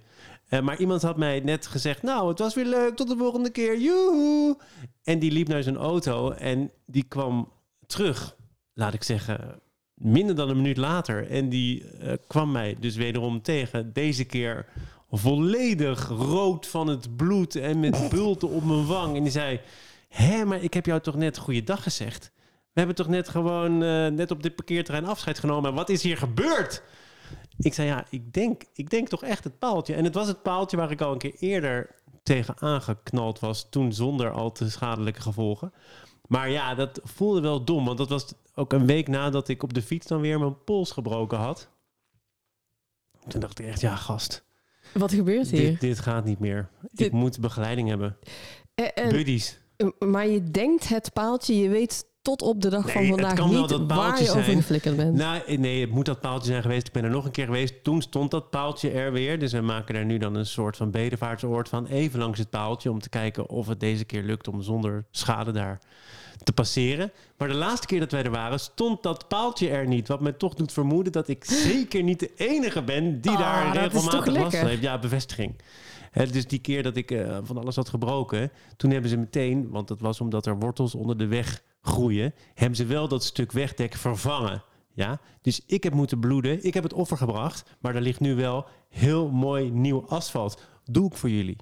Uh, 0.49 0.61
maar 0.61 0.79
iemand 0.79 1.01
had 1.01 1.17
mij 1.17 1.39
net 1.39 1.67
gezegd, 1.67 2.01
nou, 2.01 2.29
het 2.29 2.39
was 2.39 2.53
weer 2.53 2.65
leuk, 2.65 2.95
tot 2.95 3.07
de 3.07 3.17
volgende 3.17 3.49
keer, 3.49 3.79
joehoe. 3.79 4.57
En 5.03 5.19
die 5.19 5.31
liep 5.31 5.47
naar 5.47 5.63
zijn 5.63 5.77
auto 5.77 6.31
en 6.31 6.71
die 6.85 7.03
kwam 7.03 7.51
terug, 7.87 8.35
laat 8.73 8.93
ik 8.93 9.03
zeggen, 9.03 9.59
minder 9.93 10.35
dan 10.35 10.49
een 10.49 10.55
minuut 10.55 10.77
later. 10.77 11.29
En 11.29 11.49
die 11.49 11.83
uh, 11.83 12.13
kwam 12.27 12.51
mij 12.51 12.75
dus 12.79 12.95
wederom 12.95 13.41
tegen, 13.41 13.93
deze 13.93 14.25
keer 14.25 14.65
volledig 15.09 16.07
rood 16.07 16.67
van 16.67 16.87
het 16.87 17.15
bloed 17.15 17.55
en 17.55 17.79
met 17.79 18.09
bulten 18.09 18.49
op 18.49 18.63
mijn 18.65 18.85
wang. 18.85 19.15
En 19.15 19.23
die 19.23 19.31
zei, 19.31 19.59
hé, 20.07 20.45
maar 20.45 20.63
ik 20.63 20.73
heb 20.73 20.85
jou 20.85 21.01
toch 21.01 21.15
net 21.15 21.37
goeiedag 21.37 21.83
gezegd? 21.83 22.31
We 22.45 22.81
hebben 22.81 22.95
toch 22.95 23.07
net 23.07 23.29
gewoon 23.29 23.83
uh, 23.83 24.07
net 24.07 24.31
op 24.31 24.43
dit 24.43 24.55
parkeerterrein 24.55 25.05
afscheid 25.05 25.39
genomen. 25.39 25.73
Wat 25.73 25.89
is 25.89 26.03
hier 26.03 26.17
gebeurd? 26.17 26.83
Ik 27.57 27.73
zei 27.73 27.87
ja, 27.87 28.05
ik 28.09 28.33
denk, 28.33 28.63
ik 28.73 28.89
denk 28.89 29.07
toch 29.07 29.23
echt 29.23 29.43
het 29.43 29.59
paaltje. 29.59 29.95
En 29.95 30.03
het 30.03 30.13
was 30.13 30.27
het 30.27 30.41
paaltje 30.41 30.77
waar 30.77 30.91
ik 30.91 31.01
al 31.01 31.11
een 31.11 31.17
keer 31.17 31.35
eerder 31.39 31.95
tegen 32.23 32.61
aangeknald 32.61 33.39
was. 33.39 33.69
Toen 33.69 33.93
zonder 33.93 34.31
al 34.31 34.51
te 34.51 34.69
schadelijke 34.69 35.21
gevolgen. 35.21 35.73
Maar 36.27 36.49
ja, 36.49 36.75
dat 36.75 36.99
voelde 37.03 37.41
wel 37.41 37.63
dom. 37.63 37.85
Want 37.85 37.97
dat 37.97 38.09
was 38.09 38.33
ook 38.55 38.73
een 38.73 38.85
week 38.85 39.07
nadat 39.07 39.47
ik 39.47 39.63
op 39.63 39.73
de 39.73 39.81
fiets 39.81 40.07
dan 40.07 40.21
weer 40.21 40.39
mijn 40.39 40.63
pols 40.63 40.91
gebroken 40.91 41.37
had. 41.37 41.69
Toen 43.27 43.39
dacht 43.39 43.59
ik 43.59 43.65
echt, 43.65 43.81
ja 43.81 43.95
gast. 43.95 44.45
Wat 44.93 45.13
gebeurt 45.13 45.49
hier? 45.49 45.69
Dit, 45.69 45.79
dit 45.79 45.99
gaat 45.99 46.25
niet 46.25 46.39
meer. 46.39 46.69
Dit... 46.91 47.07
Ik 47.07 47.11
moet 47.11 47.39
begeleiding 47.39 47.89
hebben. 47.89 48.17
En, 48.75 48.95
en, 48.95 49.09
Buddies. 49.09 49.59
Maar 49.99 50.27
je 50.27 50.51
denkt 50.51 50.87
het 50.87 51.13
paaltje, 51.13 51.57
je 51.57 51.69
weet 51.69 52.05
tot 52.25 52.41
op 52.41 52.61
de 52.61 52.69
dag 52.69 52.91
van 52.91 53.05
vandaag 53.05 53.33
kan 53.33 53.49
niet 53.49 53.69
dat 53.69 53.81
waar 53.87 54.23
je 54.23 54.29
over 54.29 54.43
geflikkerd 54.43 54.95
bent. 54.95 55.15
Nou, 55.15 55.57
nee, 55.57 55.81
het 55.81 55.89
moet 55.89 56.05
dat 56.05 56.21
paaltje 56.21 56.49
zijn 56.49 56.61
geweest. 56.61 56.87
Ik 56.87 56.93
ben 56.93 57.03
er 57.03 57.09
nog 57.09 57.25
een 57.25 57.31
keer 57.31 57.45
geweest. 57.45 57.83
Toen 57.83 58.01
stond 58.01 58.31
dat 58.31 58.49
paaltje 58.49 58.89
er 58.89 59.11
weer. 59.11 59.39
Dus 59.39 59.51
we 59.51 59.61
maken 59.61 59.93
daar 59.93 60.05
nu 60.05 60.17
dan 60.17 60.35
een 60.35 60.45
soort 60.45 60.77
van 60.77 60.91
bedevaartsoord 60.91 61.69
van. 61.69 61.85
Even 61.85 62.19
langs 62.19 62.39
het 62.39 62.49
paaltje 62.49 62.91
om 62.91 62.99
te 62.99 63.09
kijken 63.09 63.49
of 63.49 63.67
het 63.67 63.79
deze 63.79 64.05
keer 64.05 64.23
lukt 64.23 64.47
om 64.47 64.61
zonder 64.61 65.05
schade 65.11 65.51
daar 65.51 65.79
te 66.43 66.53
passeren. 66.53 67.11
Maar 67.37 67.47
de 67.47 67.53
laatste 67.53 67.87
keer 67.87 67.99
dat 67.99 68.11
wij 68.11 68.23
er 68.23 68.31
waren, 68.31 68.59
stond 68.59 69.03
dat 69.03 69.27
paaltje 69.27 69.69
er 69.69 69.87
niet. 69.87 70.07
Wat 70.07 70.21
me 70.21 70.37
toch 70.37 70.53
doet 70.53 70.71
vermoeden 70.71 71.11
dat 71.11 71.27
ik 71.27 71.45
zeker 71.69 72.03
niet 72.03 72.19
de 72.19 72.31
enige 72.35 72.83
ben 72.83 73.21
die 73.21 73.31
oh, 73.31 73.39
daar 73.39 73.77
regelmatig 73.77 74.35
last 74.35 74.57
van 74.57 74.67
heeft. 74.67 74.81
Ja, 74.81 74.99
bevestiging. 74.99 75.55
Hè, 76.11 76.27
dus 76.27 76.47
die 76.47 76.59
keer 76.59 76.83
dat 76.83 76.95
ik 76.95 77.11
eh, 77.11 77.37
van 77.43 77.57
alles 77.57 77.75
had 77.75 77.89
gebroken, 77.89 78.51
toen 78.77 78.91
hebben 78.91 79.09
ze 79.09 79.17
meteen, 79.17 79.69
want 79.69 79.87
dat 79.87 79.99
was 79.99 80.21
omdat 80.21 80.45
er 80.45 80.59
wortels 80.59 80.95
onder 80.95 81.17
de 81.17 81.27
weg 81.27 81.63
groeien, 81.85 82.33
hebben 82.53 82.77
ze 82.77 82.85
wel 82.85 83.07
dat 83.07 83.23
stuk 83.23 83.51
wegdek 83.51 83.93
vervangen. 83.93 84.63
Ja, 84.93 85.19
dus 85.41 85.61
ik 85.65 85.83
heb 85.83 85.93
moeten 85.93 86.19
bloeden. 86.19 86.63
Ik 86.65 86.73
heb 86.73 86.83
het 86.83 86.93
offer 86.93 87.17
gebracht, 87.17 87.63
maar 87.79 87.95
er 87.95 88.01
ligt 88.01 88.19
nu 88.19 88.35
wel 88.35 88.65
heel 88.89 89.29
mooi 89.29 89.71
nieuw 89.71 90.05
asfalt. 90.07 90.61
Doe 90.83 91.07
ik 91.07 91.15
voor 91.15 91.29
jullie. 91.29 91.57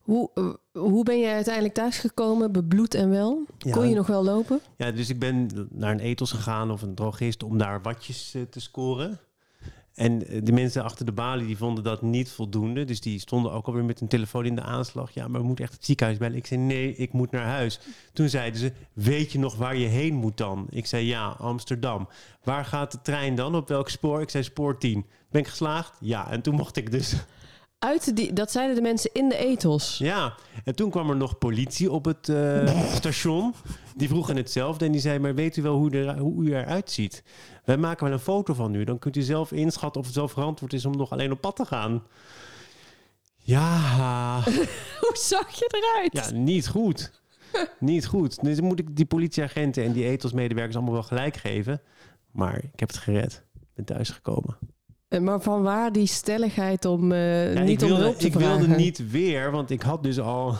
Hoe, 0.00 0.30
eh, 0.34 0.82
hoe 0.82 1.04
ben 1.04 1.20
jij 1.20 1.34
uiteindelijk 1.34 1.74
thuisgekomen, 1.74 2.52
bebloed 2.52 2.94
en 2.94 3.10
wel? 3.10 3.46
Ja. 3.58 3.72
Kon 3.72 3.88
je 3.88 3.94
nog 3.94 4.06
wel 4.06 4.24
lopen? 4.24 4.60
Ja, 4.76 4.90
dus 4.90 5.08
ik 5.08 5.18
ben 5.18 5.68
naar 5.70 5.92
een 5.92 6.00
ethos 6.00 6.32
gegaan 6.32 6.70
of 6.70 6.82
een 6.82 6.94
drogist 6.94 7.42
om 7.42 7.58
daar 7.58 7.82
watjes 7.82 8.34
eh, 8.34 8.42
te 8.42 8.60
scoren. 8.60 9.20
En 10.00 10.26
eh, 10.26 10.40
de 10.42 10.52
mensen 10.52 10.84
achter 10.84 11.06
de 11.06 11.12
balie 11.12 11.46
die 11.46 11.56
vonden 11.56 11.84
dat 11.84 12.02
niet 12.02 12.30
voldoende. 12.30 12.84
Dus 12.84 13.00
die 13.00 13.18
stonden 13.18 13.52
ook 13.52 13.66
alweer 13.66 13.84
met 13.84 13.98
hun 13.98 14.08
telefoon 14.08 14.44
in 14.44 14.54
de 14.54 14.62
aanslag. 14.62 15.10
Ja, 15.10 15.28
maar 15.28 15.40
we 15.40 15.46
moeten 15.46 15.64
echt 15.64 15.74
het 15.74 15.84
ziekenhuis 15.84 16.18
bellen. 16.18 16.36
Ik 16.36 16.46
zei 16.46 16.60
nee, 16.60 16.94
ik 16.96 17.12
moet 17.12 17.30
naar 17.30 17.46
huis. 17.46 17.80
Toen 18.12 18.28
zeiden 18.28 18.60
ze, 18.60 18.72
weet 18.92 19.32
je 19.32 19.38
nog 19.38 19.56
waar 19.56 19.76
je 19.76 19.86
heen 19.86 20.14
moet 20.14 20.36
dan? 20.36 20.66
Ik 20.70 20.86
zei 20.86 21.06
ja, 21.06 21.28
Amsterdam. 21.28 22.08
Waar 22.42 22.64
gaat 22.64 22.92
de 22.92 23.02
trein 23.02 23.34
dan? 23.34 23.54
Op 23.54 23.68
welk 23.68 23.88
spoor? 23.88 24.20
Ik 24.20 24.30
zei 24.30 24.44
spoor 24.44 24.78
10. 24.78 25.06
Ben 25.30 25.40
ik 25.40 25.48
geslaagd? 25.48 25.96
Ja, 26.00 26.30
en 26.30 26.42
toen 26.42 26.54
mocht 26.54 26.76
ik 26.76 26.90
dus 26.90 27.14
Uit 27.80 28.16
die, 28.16 28.32
dat 28.32 28.50
zeiden 28.50 28.76
de 28.76 28.82
mensen 28.82 29.10
in 29.12 29.28
de 29.28 29.36
ethos. 29.36 29.98
Ja, 29.98 30.34
en 30.64 30.74
toen 30.74 30.90
kwam 30.90 31.10
er 31.10 31.16
nog 31.16 31.38
politie 31.38 31.90
op 31.90 32.04
het 32.04 32.28
eh, 32.28 32.92
station. 33.00 33.54
Die 33.96 34.08
vroegen 34.08 34.36
hetzelfde 34.36 34.84
en 34.84 34.92
die 34.92 35.00
zei, 35.00 35.18
maar 35.18 35.34
weet 35.34 35.56
u 35.56 35.62
wel 35.62 35.76
hoe, 35.76 35.90
er, 35.90 36.18
hoe 36.18 36.44
u 36.44 36.54
eruit 36.54 36.90
ziet? 36.90 37.22
Wij 37.64 37.76
maken 37.76 38.04
wel 38.04 38.12
een 38.12 38.20
foto 38.20 38.54
van 38.54 38.74
u. 38.74 38.84
Dan 38.84 38.98
kunt 38.98 39.16
u 39.16 39.22
zelf 39.22 39.52
inschatten 39.52 40.00
of 40.00 40.06
het 40.06 40.16
zelf 40.16 40.32
verantwoord 40.32 40.72
is 40.72 40.84
om 40.84 40.96
nog 40.96 41.10
alleen 41.10 41.32
op 41.32 41.40
pad 41.40 41.56
te 41.56 41.64
gaan. 41.64 42.02
Ja, 43.36 44.40
Hoe 45.00 45.16
zag 45.16 45.50
je 45.50 45.92
eruit? 45.92 46.32
ja 46.32 46.38
niet 46.38 46.68
goed. 46.68 47.10
Niet 47.78 48.06
goed. 48.06 48.42
Dus 48.44 48.60
moet 48.60 48.78
ik 48.78 48.96
die 48.96 49.06
politieagenten 49.06 49.84
en 49.84 49.92
die 49.92 50.04
ethosmedewerkers 50.04 50.76
allemaal 50.76 50.94
wel 50.94 51.02
gelijk 51.02 51.36
geven. 51.36 51.80
Maar 52.30 52.56
ik 52.56 52.80
heb 52.80 52.88
het 52.88 52.98
gered. 52.98 53.44
Ik 53.54 53.68
ben 53.74 53.84
thuisgekomen. 53.84 54.58
Eh, 55.10 55.20
Maar 55.20 55.40
van 55.40 55.62
waar 55.62 55.92
die 55.92 56.06
stelligheid 56.06 56.84
om 56.84 57.12
eh, 57.12 57.54
Ja, 57.54 57.60
niet 57.62 57.70
ik 57.70 57.80
om 57.82 57.86
wilde, 57.88 58.02
hulp 58.02 58.18
te 58.18 58.26
ik 58.26 58.32
vragen? 58.32 58.58
wilde 58.58 58.74
niet 58.74 59.10
weer, 59.10 59.50
want 59.50 59.70
ik 59.70 59.82
had 59.82 60.02
dus 60.02 60.20
al... 60.20 60.54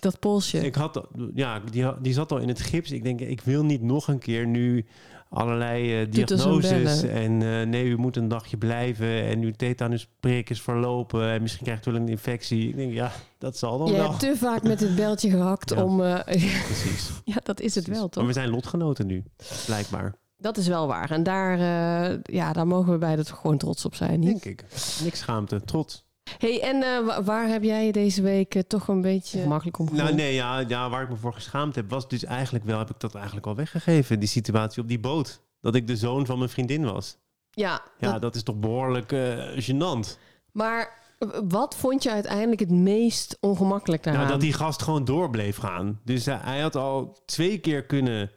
Dat 0.00 0.18
polsje. 0.18 0.58
Ik 0.66 0.74
had, 0.74 1.06
ja, 1.34 1.60
die, 1.70 1.84
die 2.00 2.12
zat 2.12 2.32
al 2.32 2.38
in 2.38 2.48
het 2.48 2.60
gips. 2.60 2.90
Ik 2.90 3.02
denk, 3.02 3.20
ik 3.20 3.40
wil 3.40 3.64
niet 3.64 3.82
nog 3.82 4.08
een 4.08 4.18
keer 4.18 4.46
nu 4.46 4.86
allerlei 5.28 5.98
en 6.00 6.10
diagnoses. 6.10 7.02
En 7.02 7.38
nee, 7.68 7.84
u 7.84 7.96
moet 7.96 8.16
een 8.16 8.28
dagje 8.28 8.56
blijven. 8.56 9.22
En 9.24 9.40
uw 9.40 9.50
tetanusprik 9.56 10.50
is 10.50 10.60
verlopen. 10.62 11.30
En 11.30 11.42
misschien 11.42 11.64
krijgt 11.64 11.86
u 11.86 11.92
wel 11.92 12.00
een 12.00 12.08
infectie. 12.08 12.68
Ik 12.68 12.76
denk, 12.76 12.92
ja, 12.92 13.12
dat 13.38 13.56
zal 13.58 13.78
dan 13.78 13.86
je 13.86 13.92
wel. 13.92 14.08
hebt 14.08 14.20
te 14.20 14.34
vaak 14.36 14.62
met 14.62 14.80
het 14.80 14.94
beltje 14.94 15.30
gehakt 15.30 15.70
Ja. 15.70 15.84
om... 15.84 15.96
Precies. 16.24 17.10
ja, 17.24 17.36
dat 17.42 17.60
is 17.60 17.74
het 17.74 17.86
wel, 17.86 18.00
Maar 18.00 18.08
toch? 18.08 18.26
we 18.26 18.32
zijn 18.32 18.48
lotgenoten 18.50 19.06
nu, 19.06 19.22
blijkbaar. 19.66 20.14
Dat 20.42 20.56
is 20.56 20.66
wel 20.68 20.86
waar. 20.86 21.10
En 21.10 21.22
daar, 21.22 21.52
eh, 21.58 22.18
ja, 22.22 22.52
daar 22.52 22.66
mogen 22.66 22.92
we 22.92 22.98
beiden 22.98 23.26
toch 23.26 23.38
gewoon 23.40 23.56
trots 23.58 23.84
op 23.84 23.94
zijn, 23.94 24.20
niet? 24.20 24.42
Denk 24.42 24.60
ik. 24.60 24.64
Niks 25.02 25.18
schaamte, 25.18 25.60
trots. 25.64 26.04
hey, 26.38 26.62
en 26.62 26.82
eh, 26.82 27.06
wa- 27.06 27.22
waar 27.22 27.48
heb 27.48 27.62
jij 27.62 27.92
deze 27.92 28.22
week 28.22 28.54
eh, 28.54 28.62
toch 28.62 28.88
een 28.88 29.00
beetje 29.00 29.46
makkelijk 29.46 29.78
om 29.78 29.88
Nou 29.92 30.14
nee, 30.14 30.34
ja, 30.34 30.58
ja, 30.58 30.90
waar 30.90 31.02
ik 31.02 31.08
me 31.08 31.16
voor 31.16 31.32
geschaamd 31.34 31.74
heb, 31.74 31.90
was 31.90 32.08
dus 32.08 32.24
eigenlijk 32.24 32.64
wel, 32.64 32.78
heb 32.78 32.90
ik 32.90 33.00
dat 33.00 33.14
eigenlijk 33.14 33.46
al 33.46 33.54
weggegeven. 33.54 34.18
Die 34.20 34.28
situatie 34.28 34.82
op 34.82 34.88
die 34.88 35.00
boot. 35.00 35.40
Dat 35.60 35.74
ik 35.74 35.86
de 35.86 35.96
zoon 35.96 36.26
van 36.26 36.38
mijn 36.38 36.50
vriendin 36.50 36.84
was. 36.92 37.16
Ja, 37.50 37.82
Ja, 37.98 38.12
dat- 38.12 38.20
dat 38.22 38.34
is 38.34 38.42
toch 38.42 38.58
behoorlijk 38.58 39.12
eh 39.12 39.68
gênant. 39.70 40.18
maar 40.52 41.00
wat 41.48 41.76
vond 41.76 42.02
je 42.02 42.10
uiteindelijk 42.10 42.60
het 42.60 42.70
meest 42.70 43.36
ongemakkelijk 43.40 44.02
daaraan? 44.02 44.20
Nou, 44.22 44.32
dat 44.32 44.42
die 44.42 44.52
gast 44.52 44.82
gewoon 44.82 45.04
door 45.04 45.30
bleef 45.30 45.56
gaan. 45.56 46.00
Dus 46.04 46.24
hij 46.26 46.60
had 46.60 46.76
al 46.76 47.16
twee 47.26 47.58
keer 47.58 47.84
kunnen 47.84 48.30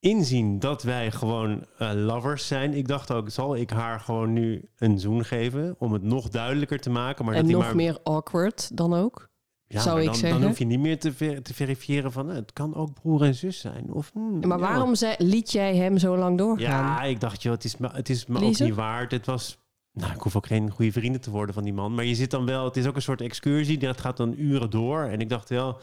inzien 0.00 0.58
dat 0.58 0.82
wij 0.82 1.10
gewoon 1.10 1.64
eh, 1.78 1.90
lovers 1.94 2.46
zijn. 2.46 2.74
Ik 2.74 2.88
dacht 2.88 3.12
ook, 3.12 3.30
zal 3.30 3.56
ik 3.56 3.70
haar 3.70 4.00
gewoon 4.00 4.32
nu 4.32 4.68
een 4.76 4.98
zoen 4.98 5.24
geven 5.24 5.76
om 5.78 5.92
het 5.92 6.02
nog 6.02 6.28
duidelijker 6.28 6.80
te 6.80 6.90
maken? 6.90 7.24
Maar 7.24 7.34
en 7.34 7.42
dat 7.42 7.50
nog 7.50 7.62
maar, 7.62 7.76
meer 7.76 7.98
awkward 8.02 8.76
dan 8.76 8.94
ook? 8.94 9.28
ja, 9.68 9.80
zou 9.80 9.98
ik 10.00 10.06
dan, 10.06 10.14
zeggen. 10.14 10.40
Dan 10.40 10.48
hoef 10.48 10.58
je 10.58 10.64
niet 10.64 10.80
meer 10.80 10.98
te, 10.98 11.12
ver- 11.12 11.42
te 11.42 11.54
verifiëren 11.54 12.12
van, 12.12 12.30
eh, 12.30 12.34
het 12.34 12.52
kan 12.52 12.74
ook 12.74 12.92
broer 12.92 13.22
en 13.22 13.34
zus 13.34 13.60
zijn. 13.60 13.92
Of, 13.92 14.10
hmm, 14.12 14.46
Maar 14.46 14.58
waarom 14.58 14.92
liet 15.18 15.52
jij 15.52 15.76
hem 15.76 15.98
zo 15.98 16.16
lang 16.16 16.38
doorgaan? 16.38 16.84
Ja, 16.84 17.02
ik 17.02 17.20
dacht, 17.20 17.42
joh, 17.42 17.52
het 17.52 17.64
is 17.64 17.76
me, 17.76 17.88
het 17.92 18.08
is 18.08 18.26
me 18.26 18.40
ook 18.40 18.58
niet 18.58 18.74
waard. 18.74 19.10
Het 19.10 19.26
was... 19.26 19.58
Nou, 19.92 20.12
ik 20.12 20.20
hoef 20.20 20.36
ook 20.36 20.46
geen 20.46 20.70
goede 20.70 20.92
vrienden 20.92 21.20
te 21.20 21.30
worden 21.30 21.54
van 21.54 21.64
die 21.64 21.72
man. 21.72 21.94
Maar 21.94 22.04
je 22.04 22.14
zit 22.14 22.30
dan 22.30 22.46
wel... 22.46 22.64
Het 22.64 22.76
is 22.76 22.86
ook 22.86 22.96
een 22.96 23.02
soort 23.02 23.20
excursie. 23.20 23.78
Dat 23.78 24.00
gaat 24.00 24.16
dan 24.16 24.34
uren 24.36 24.70
door. 24.70 25.02
En 25.02 25.20
ik 25.20 25.28
dacht 25.28 25.48
wel, 25.48 25.80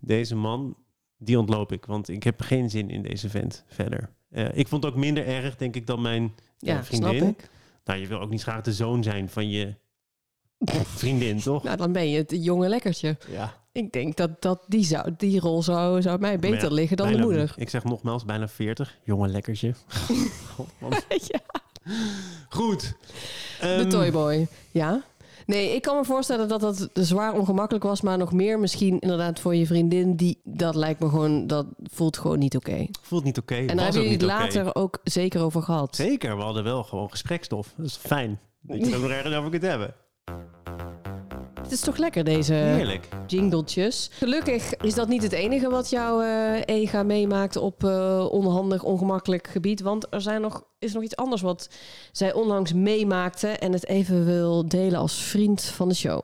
deze 0.00 0.34
man, 0.34 0.76
die 1.18 1.38
ontloop 1.38 1.72
ik. 1.72 1.84
Want 1.84 2.08
ik 2.08 2.22
heb 2.22 2.40
geen 2.40 2.70
zin 2.70 2.90
in 2.90 3.02
deze 3.02 3.28
vent 3.30 3.64
verder. 3.66 4.08
Eh, 4.30 4.44
ik 4.58 4.68
vond 4.68 4.82
het 4.84 4.92
ook 4.92 4.98
minder 4.98 5.26
erg, 5.26 5.56
denk 5.56 5.74
ik, 5.76 5.86
dan 5.86 6.02
mijn 6.02 6.22
eh, 6.22 6.28
Ja, 6.58 6.84
vriendin. 6.84 7.16
snap 7.18 7.30
ik. 7.38 7.48
Nou, 7.84 8.00
je 8.00 8.06
wil 8.06 8.20
ook 8.20 8.30
niet 8.30 8.42
graag 8.42 8.62
de 8.62 8.72
zoon 8.72 9.02
zijn 9.02 9.28
van 9.28 9.50
je 9.50 9.74
vriendin, 11.00 11.40
toch? 11.40 11.62
Nou, 11.62 11.76
dan 11.76 11.92
ben 11.92 12.08
je 12.10 12.16
het 12.18 12.30
jonge 12.38 12.68
lekkertje. 12.68 13.16
Ja. 13.30 13.64
Ik 13.72 13.92
denk 13.92 14.16
dat, 14.16 14.42
dat 14.42 14.64
die, 14.66 14.84
zou, 14.84 15.14
die 15.16 15.40
rol 15.40 15.62
zou, 15.62 16.02
zou 16.02 16.18
mij 16.18 16.38
beter 16.38 16.56
Maar 16.60 16.68
ja, 16.68 16.74
liggen 16.74 16.96
dan 16.96 17.06
bijna- 17.06 17.20
de 17.22 17.28
moeder. 17.28 17.54
Ik 17.56 17.68
zeg 17.68 17.84
nogmaals, 17.84 18.24
bijna 18.24 18.48
40. 18.48 18.98
Jonge 19.04 19.28
lekkertje. 19.28 19.74
God, 20.80 21.06
ja, 21.08 21.40
Goed. 22.48 22.94
de 23.60 23.66
Ehm, 23.66 23.88
toyboy. 23.88 24.46
Ja? 24.70 25.02
Nee, 25.46 25.74
ik 25.74 25.82
kan 25.82 25.96
me 25.96 26.04
voorstellen 26.04 26.48
dat 26.48 26.60
dat 26.60 26.88
zwaar 26.92 27.32
ongemakkelijk 27.32 27.84
was, 27.84 28.00
maar 28.00 28.18
nog 28.18 28.32
meer 28.32 28.58
misschien 28.58 28.98
inderdaad 28.98 29.40
voor 29.40 29.54
je 29.54 29.66
vriendin. 29.66 30.16
Die, 30.16 30.40
dat 30.44 30.74
lijkt 30.74 31.00
me 31.00 31.08
gewoon, 31.08 31.46
dat 31.46 31.66
voelt 31.82 32.18
gewoon 32.18 32.38
niet 32.38 32.56
oké. 32.56 32.86
Voelt 33.02 33.24
niet 33.24 33.38
oké. 33.38 33.54
En 33.54 33.66
daar 33.66 33.84
hebben 33.84 34.02
jullie 34.02 34.16
het 34.16 34.26
later 34.26 34.74
ook 34.74 35.00
zeker 35.04 35.42
over 35.42 35.62
gehad. 35.62 35.96
Zeker, 35.96 36.36
we 36.36 36.42
hadden 36.42 36.64
wel 36.64 36.84
gewoon 36.84 37.10
gesprekstof. 37.10 37.72
Dat 37.76 37.86
is 37.86 37.96
fijn. 37.96 38.40
Dat 38.60 38.78
je 38.86 38.92
er 38.92 39.00
nog 39.00 39.10
ergens 39.10 39.34
over 39.34 39.50
kunt 39.50 39.62
hebben. 39.62 39.94
Het 41.66 41.74
is 41.74 41.80
toch 41.80 41.96
lekker, 41.96 42.24
deze 42.24 42.52
Heerlijk. 42.52 43.08
jingletjes. 43.26 44.10
Gelukkig 44.12 44.76
is 44.76 44.94
dat 44.94 45.08
niet 45.08 45.22
het 45.22 45.32
enige 45.32 45.68
wat 45.68 45.90
jouw 45.90 46.20
eh, 46.20 46.62
ega 46.64 47.02
meemaakt 47.02 47.56
op 47.56 47.84
eh, 47.84 48.26
onhandig, 48.30 48.82
ongemakkelijk 48.82 49.48
gebied. 49.48 49.80
Want 49.80 50.06
er 50.10 50.20
zijn 50.20 50.40
nog, 50.40 50.64
is 50.78 50.92
nog 50.92 51.02
iets 51.02 51.16
anders 51.16 51.42
wat 51.42 51.68
zij 52.12 52.32
onlangs 52.32 52.72
meemaakte 52.72 53.48
en 53.48 53.72
het 53.72 53.86
even 53.86 54.24
wil 54.24 54.68
delen 54.68 54.98
als 54.98 55.22
vriend 55.22 55.62
van 55.62 55.88
de 55.88 55.94
show. 55.94 56.22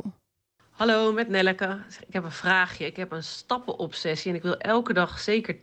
Hallo, 0.83 1.13
met 1.13 1.29
Nelleke. 1.29 1.79
Ik 2.07 2.13
heb 2.13 2.25
een 2.25 2.33
vraagje. 2.33 2.87
Ik 2.87 2.97
heb 2.97 3.13
een 3.13 3.23
stappenobsessie 3.23 4.31
en 4.31 4.37
ik 4.37 4.43
wil 4.43 4.57
elke 4.57 4.93
dag 4.93 5.19
zeker 5.19 5.57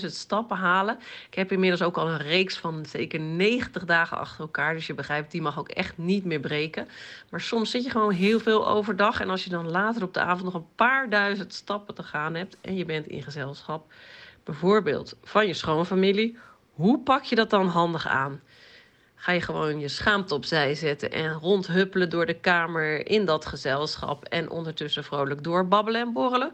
10.000 0.00 0.06
stappen 0.06 0.56
halen. 0.56 0.98
Ik 1.28 1.34
heb 1.34 1.52
inmiddels 1.52 1.82
ook 1.82 1.96
al 1.96 2.08
een 2.08 2.18
reeks 2.18 2.58
van 2.58 2.86
zeker 2.86 3.20
90 3.20 3.84
dagen 3.84 4.18
achter 4.18 4.40
elkaar. 4.40 4.74
Dus 4.74 4.86
je 4.86 4.94
begrijpt, 4.94 5.30
die 5.30 5.42
mag 5.42 5.58
ook 5.58 5.68
echt 5.68 5.98
niet 5.98 6.24
meer 6.24 6.40
breken. 6.40 6.88
Maar 7.30 7.40
soms 7.40 7.70
zit 7.70 7.84
je 7.84 7.90
gewoon 7.90 8.12
heel 8.12 8.40
veel 8.40 8.68
overdag. 8.68 9.20
En 9.20 9.30
als 9.30 9.44
je 9.44 9.50
dan 9.50 9.70
later 9.70 10.02
op 10.02 10.14
de 10.14 10.20
avond 10.20 10.44
nog 10.44 10.54
een 10.54 10.74
paar 10.74 11.10
duizend 11.10 11.54
stappen 11.54 11.94
te 11.94 12.02
gaan 12.02 12.34
hebt 12.34 12.56
en 12.60 12.76
je 12.76 12.84
bent 12.84 13.06
in 13.06 13.22
gezelschap, 13.22 13.92
bijvoorbeeld 14.44 15.16
van 15.22 15.46
je 15.46 15.54
schoonfamilie, 15.54 16.38
hoe 16.72 16.98
pak 16.98 17.22
je 17.22 17.34
dat 17.34 17.50
dan 17.50 17.66
handig 17.66 18.06
aan? 18.06 18.40
Ga 19.24 19.32
je 19.32 19.40
gewoon 19.40 19.80
je 19.80 19.88
schaamte 19.88 20.34
opzij 20.34 20.74
zetten 20.74 21.12
en 21.12 21.32
rondhuppelen 21.32 22.10
door 22.10 22.26
de 22.26 22.34
kamer 22.34 23.06
in 23.06 23.24
dat 23.24 23.46
gezelschap 23.46 24.24
en 24.24 24.50
ondertussen 24.50 25.04
vrolijk 25.04 25.44
doorbabbelen 25.44 26.00
en 26.00 26.12
borrelen? 26.12 26.52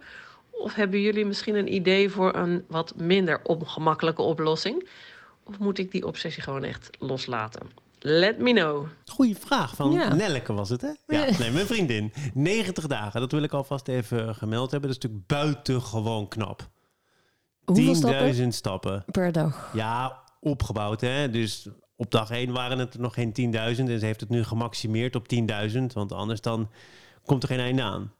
Of 0.50 0.74
hebben 0.74 1.00
jullie 1.00 1.24
misschien 1.26 1.54
een 1.54 1.74
idee 1.74 2.11
voor 2.11 2.35
een 2.35 2.64
wat 2.68 2.94
minder 2.96 3.40
ongemakkelijke 3.42 4.22
oplossing? 4.22 4.88
Of 5.44 5.59
moet 5.59 5.78
ik 5.78 5.90
die 5.90 6.06
obsessie 6.06 6.42
gewoon 6.42 6.64
echt 6.64 6.90
loslaten? 6.98 7.70
Let 7.98 8.38
me 8.38 8.52
know. 8.52 8.87
Goeie 9.04 9.37
vraag 9.37 9.74
van 9.74 9.90
Ja. 9.92 10.14
Nelleke 10.14 10.52
was 10.52 10.68
het, 10.68 10.80
hè? 10.80 10.90
Ja, 11.06 11.38
nee, 11.38 11.50
mijn 11.50 11.66
vriendin. 11.66 12.12
90 12.35 12.87
dagen, 12.87 13.20
dat 13.20 13.33
wil 13.33 13.42
ik 13.42 13.52
alvast 13.52 13.88
even 13.88 14.35
gemeld 14.35 14.70
hebben. 14.70 14.90
Dat 14.90 14.98
is 14.98 15.04
natuurlijk 15.04 15.26
buitengewoon 15.26 16.28
knap. 16.28 16.62
10.000 16.62 16.68
Hoeveel 17.64 17.94
stappen 17.94 18.52
stappen. 18.52 19.04
per 19.11 19.33
dag? 19.33 19.70
Ja, 19.72 20.18
opgebouwd, 20.40 21.00
hè? 21.00 21.30
Dus 21.30 21.68
op 22.00 22.10
dag 22.10 22.30
1 22.30 22.52
waren 22.52 22.78
het 22.78 22.94
er 22.94 23.00
nog 23.00 23.14
geen 23.14 23.28
10.000. 23.28 23.58
En 23.58 23.98
ze 23.98 24.06
heeft 24.06 24.20
het 24.20 24.28
nu 24.28 24.44
gemaximeerd 24.44 25.16
op 25.16 25.26
10.000. 25.34 25.78
Want 25.94 26.12
anders 26.12 26.40
dan 26.40 26.70
komt 27.24 27.42
er 27.42 27.48
geen 27.48 27.58
einde 27.60 27.82
aan. 27.82 28.12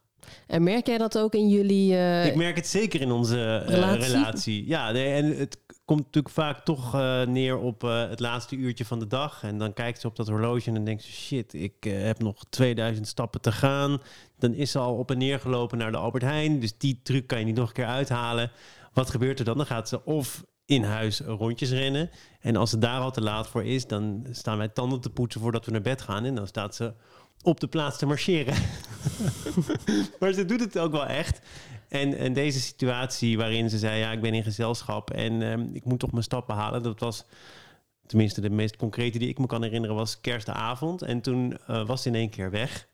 En 0.47 0.63
merk 0.63 0.87
jij 0.87 0.97
dat 0.97 1.17
ook 1.17 1.33
in 1.33 1.49
jullie... 1.49 1.93
eh, 1.95 2.25
Ik 2.25 2.35
merk 2.35 2.55
het 2.55 2.67
zeker 2.67 3.01
in 3.01 3.11
onze 3.11 3.63
eh, 3.65 3.73
Relatie? 3.73 4.13
relatie? 4.13 4.67
Ja, 4.67 4.91
nee, 4.91 5.13
en 5.13 5.37
het 5.37 5.57
komt 5.85 5.99
natuurlijk 6.05 6.33
vaak 6.33 6.65
toch 6.65 6.95
eh, 6.95 7.25
neer 7.25 7.57
op 7.57 7.81
het 7.81 8.19
laatste 8.19 8.55
uurtje 8.55 8.85
van 8.85 8.99
de 8.99 9.07
dag. 9.07 9.43
En 9.43 9.57
dan 9.57 9.73
kijkt 9.73 10.01
ze 10.01 10.07
op 10.07 10.15
dat 10.15 10.27
horloge 10.27 10.67
en 10.67 10.73
dan 10.73 10.83
denkt 10.83 11.03
ze... 11.03 11.11
shit, 11.11 11.53
ik 11.53 11.73
heb 11.83 12.19
nog 12.19 12.43
2000 12.49 13.07
stappen 13.07 13.41
te 13.41 13.51
gaan. 13.51 14.01
Dan 14.39 14.53
is 14.53 14.71
ze 14.71 14.79
al 14.79 14.95
op 14.97 15.11
en 15.11 15.17
neer 15.17 15.39
gelopen 15.39 15.77
naar 15.77 15.91
de 15.91 15.97
Albert 15.97 16.23
Heijn. 16.23 16.59
Dus 16.59 16.77
die 16.77 16.99
truc 17.03 17.27
kan 17.27 17.39
je 17.39 17.45
niet 17.45 17.55
nog 17.55 17.67
een 17.67 17.73
keer 17.73 17.85
uithalen. 17.85 18.51
Wat 18.93 19.09
gebeurt 19.09 19.39
er 19.39 19.45
dan? 19.45 19.57
Dan 19.57 19.65
gaat 19.65 19.89
ze 19.89 20.05
of 20.05 20.43
in 20.71 20.83
huis 20.83 21.19
rondjes 21.19 21.71
rennen. 21.71 22.09
En 22.39 22.55
als 22.55 22.71
het 22.71 22.81
daar 22.81 22.99
al 22.99 23.11
te 23.11 23.21
laat 23.21 23.47
voor 23.47 23.65
is, 23.65 23.87
dan 23.87 24.25
staan 24.31 24.57
wij 24.57 24.67
tanden 24.67 25.01
te 25.01 25.09
poetsen 25.09 25.41
voordat 25.41 25.65
we 25.65 25.71
naar 25.71 25.81
bed 25.81 26.01
gaan. 26.01 26.25
En 26.25 26.35
dan 26.35 26.47
staat 26.47 26.75
ze 26.75 26.93
op 27.41 27.59
de 27.59 27.67
plaats 27.67 27.97
te 27.97 28.05
marcheren. 28.05 28.53
maar 30.19 30.33
ze 30.33 30.45
doet 30.45 30.59
het 30.59 30.77
ook 30.77 30.91
wel 30.91 31.05
echt. 31.05 31.41
En, 31.87 32.17
en 32.17 32.33
deze 32.33 32.59
situatie 32.59 33.37
waarin 33.37 33.69
ze 33.69 33.77
zei, 33.77 33.99
ja, 33.99 34.11
ik 34.11 34.21
ben 34.21 34.33
in 34.33 34.43
gezelschap 34.43 35.09
en 35.09 35.41
ehm, 35.41 35.67
ik 35.73 35.85
moet 35.85 35.99
toch 35.99 36.11
mijn 36.11 36.23
stappen 36.23 36.55
halen. 36.55 36.83
Dat 36.83 36.99
was, 36.99 37.25
tenminste 38.05 38.41
de 38.41 38.49
meest 38.49 38.75
concrete 38.75 39.17
die 39.17 39.29
ik 39.29 39.39
me 39.39 39.45
kan 39.45 39.63
herinneren, 39.63 39.95
was 39.95 40.21
kerstavond. 40.21 41.01
En 41.01 41.21
toen 41.21 41.57
uh, 41.69 41.85
was 41.85 42.01
ze 42.01 42.07
in 42.07 42.15
één 42.15 42.29
keer 42.29 42.51
weg. 42.51 42.87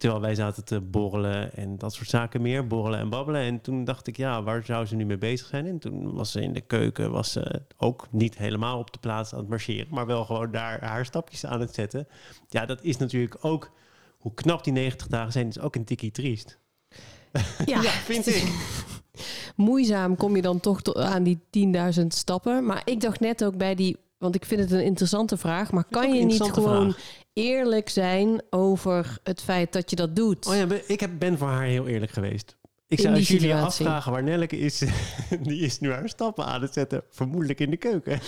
Terwijl 0.00 0.20
wij 0.20 0.34
zaten 0.34 0.64
te 0.64 0.80
borrelen 0.80 1.56
en 1.56 1.78
dat 1.78 1.92
soort 1.94 2.08
zaken 2.08 2.42
meer. 2.42 2.66
Borrelen 2.66 2.98
en 2.98 3.08
babbelen. 3.08 3.40
En 3.40 3.60
toen 3.60 3.84
dacht 3.84 4.06
ik, 4.06 4.16
ja, 4.16 4.42
waar 4.42 4.64
zou 4.64 4.86
ze 4.86 4.96
nu 4.96 5.04
mee 5.04 5.18
bezig 5.18 5.46
zijn? 5.46 5.66
En 5.66 5.78
toen 5.78 6.14
was 6.14 6.30
ze 6.30 6.40
in 6.40 6.52
de 6.52 6.60
keuken, 6.60 7.10
was 7.10 7.32
ze 7.32 7.62
ook 7.76 8.06
niet 8.10 8.38
helemaal 8.38 8.78
op 8.78 8.92
de 8.92 8.98
plaats 8.98 9.32
aan 9.32 9.38
het 9.38 9.48
marcheren. 9.48 9.86
Maar 9.90 10.06
wel 10.06 10.24
gewoon 10.24 10.50
daar 10.50 10.84
haar 10.84 11.04
stapjes 11.04 11.46
aan 11.46 11.60
het 11.60 11.74
zetten. 11.74 12.08
Ja, 12.48 12.66
dat 12.66 12.82
is 12.82 12.96
natuurlijk 12.96 13.36
ook, 13.40 13.70
hoe 14.18 14.34
knap 14.34 14.64
die 14.64 14.72
90 14.72 15.06
dagen 15.06 15.32
zijn, 15.32 15.48
is 15.48 15.60
ook 15.60 15.74
een 15.74 15.84
tikkie 15.84 16.10
triest. 16.10 16.58
Ja, 17.66 17.80
vind 18.10 18.26
ik. 18.26 18.52
Moeizaam 19.56 20.16
kom 20.16 20.36
je 20.36 20.42
dan 20.42 20.60
toch 20.60 20.94
aan 20.94 21.22
die 21.22 21.40
10.000 22.00 22.06
stappen. 22.06 22.66
Maar 22.66 22.82
ik 22.84 23.00
dacht 23.00 23.20
net 23.20 23.44
ook 23.44 23.56
bij 23.56 23.74
die 23.74 23.96
want 24.20 24.34
ik 24.34 24.44
vind 24.44 24.60
het 24.60 24.70
een 24.72 24.84
interessante 24.84 25.36
vraag. 25.36 25.72
Maar 25.72 25.84
kan 25.90 26.14
je 26.14 26.24
niet 26.24 26.42
gewoon 26.42 26.94
eerlijk 27.32 27.88
zijn 27.88 28.42
over 28.50 29.18
het 29.22 29.42
feit 29.42 29.72
dat 29.72 29.90
je 29.90 29.96
dat 29.96 30.16
doet? 30.16 30.46
Oh 30.46 30.54
ja, 30.54 30.66
ik 30.86 31.00
heb, 31.00 31.10
ben 31.18 31.38
voor 31.38 31.48
haar 31.48 31.64
heel 31.64 31.86
eerlijk 31.86 32.12
geweest. 32.12 32.56
Ik 32.90 33.00
zou 33.00 33.12
jullie 33.12 33.26
situatie. 33.26 33.86
afvragen 33.86 34.12
waar 34.12 34.22
Nelleke 34.22 34.58
is. 34.58 34.82
Die 35.42 35.60
is 35.60 35.80
nu 35.80 35.92
haar 35.92 36.08
stappen 36.08 36.44
aan 36.44 36.62
het 36.62 36.72
zetten. 36.72 37.02
Vermoedelijk 37.10 37.60
in 37.60 37.70
de 37.70 37.76
keuken. 37.76 38.20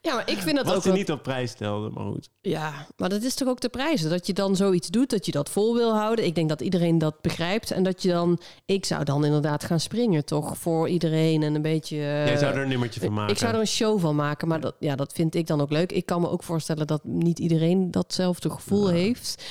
Ja, 0.00 0.14
maar 0.14 0.30
ik 0.30 0.38
vind 0.38 0.56
dat 0.56 0.66
Wat 0.66 0.74
ook... 0.76 0.82
ze 0.82 0.92
niet 0.92 1.10
op 1.10 1.22
prijs 1.22 1.50
stelde, 1.50 1.90
maar 1.90 2.04
goed. 2.04 2.28
Ja, 2.40 2.86
maar 2.96 3.08
dat 3.08 3.22
is 3.22 3.34
toch 3.34 3.48
ook 3.48 3.60
de 3.60 3.68
prijs. 3.68 4.02
Dat 4.02 4.26
je 4.26 4.32
dan 4.32 4.56
zoiets 4.56 4.88
doet, 4.88 5.10
dat 5.10 5.26
je 5.26 5.32
dat 5.32 5.50
vol 5.50 5.74
wil 5.74 5.94
houden. 5.94 6.24
Ik 6.24 6.34
denk 6.34 6.48
dat 6.48 6.60
iedereen 6.60 6.98
dat 6.98 7.20
begrijpt. 7.20 7.70
En 7.70 7.82
dat 7.82 8.02
je 8.02 8.08
dan... 8.08 8.40
Ik 8.64 8.84
zou 8.84 9.04
dan 9.04 9.24
inderdaad 9.24 9.64
gaan 9.64 9.80
springen, 9.80 10.24
toch? 10.24 10.58
Voor 10.58 10.88
iedereen 10.88 11.42
en 11.42 11.54
een 11.54 11.62
beetje... 11.62 11.96
Jij 11.96 12.36
zou 12.36 12.54
er 12.54 12.62
een 12.62 12.68
nummertje 12.68 13.00
van 13.00 13.12
maken. 13.12 13.32
Ik 13.32 13.38
zou 13.38 13.54
er 13.54 13.60
een 13.60 13.66
show 13.66 14.00
van 14.00 14.16
maken. 14.16 14.48
Maar 14.48 14.60
dat, 14.60 14.74
ja, 14.78 14.96
dat 14.96 15.12
vind 15.12 15.34
ik 15.34 15.46
dan 15.46 15.60
ook 15.60 15.70
leuk. 15.70 15.92
Ik 15.92 16.06
kan 16.06 16.20
me 16.20 16.28
ook 16.30 16.42
voorstellen 16.42 16.86
dat 16.86 17.04
niet 17.04 17.38
iedereen 17.38 17.90
datzelfde 17.90 18.50
gevoel 18.50 18.88
heeft. 18.88 19.42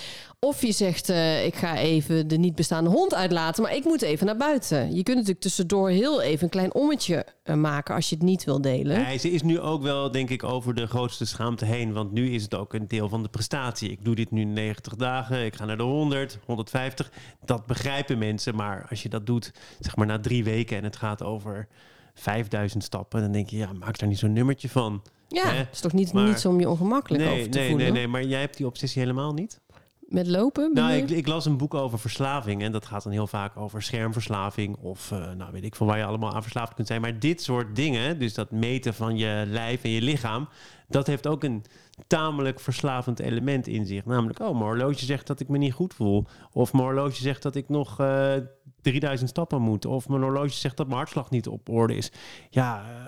Of 0.43 0.61
je 0.61 0.71
zegt, 0.71 1.09
uh, 1.09 1.45
ik 1.45 1.55
ga 1.55 1.77
even 1.77 2.27
de 2.27 2.37
niet 2.37 2.55
bestaande 2.55 2.89
hond 2.89 3.13
uitlaten, 3.13 3.63
maar 3.63 3.75
ik 3.75 3.83
moet 3.83 4.01
even 4.01 4.25
naar 4.25 4.37
buiten. 4.37 4.95
Je 4.95 5.03
kunt 5.03 5.15
natuurlijk 5.15 5.39
tussendoor 5.39 5.89
heel 5.89 6.21
even 6.21 6.43
een 6.43 6.49
klein 6.49 6.73
ommetje 6.73 7.25
uh, 7.43 7.55
maken 7.55 7.95
als 7.95 8.09
je 8.09 8.15
het 8.15 8.23
niet 8.23 8.43
wil 8.43 8.61
delen. 8.61 9.01
Nee, 9.01 9.17
ze 9.17 9.31
is 9.31 9.41
nu 9.41 9.59
ook 9.59 9.81
wel, 9.81 10.11
denk 10.11 10.29
ik, 10.29 10.43
over 10.43 10.73
de 10.73 10.87
grootste 10.87 11.25
schaamte 11.25 11.65
heen. 11.65 11.93
Want 11.93 12.11
nu 12.11 12.29
is 12.29 12.43
het 12.43 12.55
ook 12.55 12.73
een 12.73 12.87
deel 12.87 13.09
van 13.09 13.23
de 13.23 13.29
prestatie. 13.29 13.91
Ik 13.91 14.05
doe 14.05 14.15
dit 14.15 14.31
nu 14.31 14.43
90 14.43 14.95
dagen, 14.95 15.45
ik 15.45 15.55
ga 15.55 15.65
naar 15.65 15.77
de 15.77 15.83
100, 15.83 16.39
150. 16.45 17.11
Dat 17.45 17.65
begrijpen 17.65 18.17
mensen, 18.17 18.55
maar 18.55 18.85
als 18.89 19.03
je 19.03 19.09
dat 19.09 19.25
doet, 19.25 19.51
zeg 19.79 19.95
maar 19.95 20.07
na 20.07 20.19
drie 20.19 20.43
weken 20.43 20.77
en 20.77 20.83
het 20.83 20.95
gaat 20.95 21.23
over 21.23 21.67
5000 22.13 22.83
stappen, 22.83 23.21
dan 23.21 23.31
denk 23.31 23.49
je, 23.49 23.57
ja, 23.57 23.73
maak 23.73 23.99
daar 23.99 24.09
niet 24.09 24.19
zo'n 24.19 24.33
nummertje 24.33 24.69
van. 24.69 25.01
Ja, 25.27 25.51
het 25.51 25.67
is 25.71 25.79
toch 25.79 25.93
niet, 25.93 26.13
maar, 26.13 26.27
niet 26.27 26.39
zo 26.39 26.49
om 26.49 26.59
je 26.59 26.69
ongemakkelijk 26.69 27.23
nee, 27.23 27.33
over 27.33 27.51
te 27.51 27.57
nee, 27.57 27.69
voelen? 27.69 27.85
Nee, 27.85 27.95
nee, 27.95 28.07
maar 28.07 28.23
jij 28.23 28.39
hebt 28.39 28.57
die 28.57 28.65
obsessie 28.65 29.01
helemaal 29.01 29.33
niet? 29.33 29.61
Met 30.07 30.27
lopen? 30.27 30.73
Nou, 30.73 30.93
ik, 30.93 31.09
ik, 31.09 31.27
las 31.27 31.45
een 31.45 31.57
boek 31.57 31.73
over 31.73 31.99
verslaving. 31.99 32.61
En 32.61 32.71
dat 32.71 32.85
gaat 32.85 33.03
dan 33.03 33.11
heel 33.11 33.27
vaak 33.27 33.57
over 33.57 33.81
schermverslaving. 33.81 34.77
Of 34.77 35.11
uh, 35.11 35.31
nou 35.31 35.51
weet 35.51 35.63
ik 35.63 35.75
van 35.75 35.87
waar 35.87 35.97
je 35.97 36.03
allemaal 36.03 36.33
aan 36.33 36.41
verslaafd 36.41 36.73
kunt 36.73 36.87
zijn. 36.87 37.01
Maar 37.01 37.19
dit 37.19 37.41
soort 37.41 37.75
dingen, 37.75 38.19
dus 38.19 38.33
dat 38.33 38.51
meten 38.51 38.93
van 38.93 39.17
je 39.17 39.43
lijf 39.47 39.83
en 39.83 39.89
je 39.89 40.01
lichaam. 40.01 40.47
Dat 40.87 41.07
heeft 41.07 41.27
ook 41.27 41.43
een 41.43 41.65
tamelijk 42.07 42.59
verslavend 42.59 43.19
element 43.19 43.67
in 43.67 43.85
zich. 43.85 44.05
Namelijk, 44.05 44.39
oh, 44.39 44.51
mijn 44.51 44.63
horloge 44.63 45.05
zegt 45.05 45.27
dat 45.27 45.39
ik 45.39 45.47
me 45.47 45.57
niet 45.57 45.73
goed 45.73 45.93
voel. 45.93 46.25
Of 46.51 46.73
mijn 46.73 46.85
horloge 46.85 47.21
zegt 47.21 47.41
dat 47.41 47.55
ik 47.55 47.69
nog 47.69 47.99
uh, 48.01 48.33
3000 48.81 49.29
stappen 49.29 49.61
moet. 49.61 49.85
Of 49.85 50.07
mijn 50.07 50.21
horloge 50.21 50.49
zegt 50.49 50.77
dat 50.77 50.85
mijn 50.85 50.97
hartslag 50.97 51.29
niet 51.29 51.47
op 51.47 51.69
orde 51.69 51.95
is. 51.95 52.11
Ja, 52.49 52.81
uh, 52.81 53.07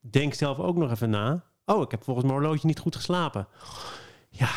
denk 0.00 0.34
zelf 0.34 0.58
ook 0.58 0.76
nog 0.76 0.90
even 0.90 1.10
na. 1.10 1.44
Oh, 1.66 1.82
ik 1.82 1.90
heb 1.90 2.04
volgens 2.04 2.26
mijn 2.26 2.38
horloge 2.38 2.66
niet 2.66 2.78
goed 2.78 2.96
geslapen. 2.96 3.48
Ja, 4.28 4.48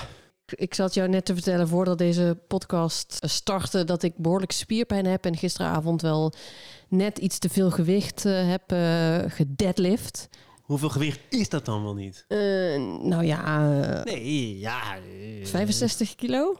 ik 0.45 0.73
zat 0.73 0.93
jou 0.93 1.09
net 1.09 1.25
te 1.25 1.33
vertellen 1.33 1.67
voordat 1.67 1.97
deze 1.97 2.37
podcast 2.47 3.17
startte 3.21 3.83
dat 3.83 4.03
ik 4.03 4.17
behoorlijk 4.17 4.51
spierpijn 4.51 5.05
heb 5.05 5.25
en 5.25 5.37
gisteravond 5.37 6.01
wel 6.01 6.33
net 6.89 7.17
iets 7.17 7.39
te 7.39 7.49
veel 7.49 7.71
gewicht 7.71 8.25
uh, 8.25 8.49
heb 8.49 8.71
uh, 8.71 9.31
gedeadlift. 9.31 10.29
Hoeveel 10.61 10.89
gewicht 10.89 11.19
is 11.29 11.49
dat 11.49 11.65
dan 11.65 11.83
wel 11.83 11.93
niet? 11.93 12.25
Uh, 12.27 12.39
nou 13.01 13.25
ja. 13.25 14.03
nee, 14.03 14.59
ja. 14.59 14.97
65 15.43 16.15
kilo? 16.15 16.55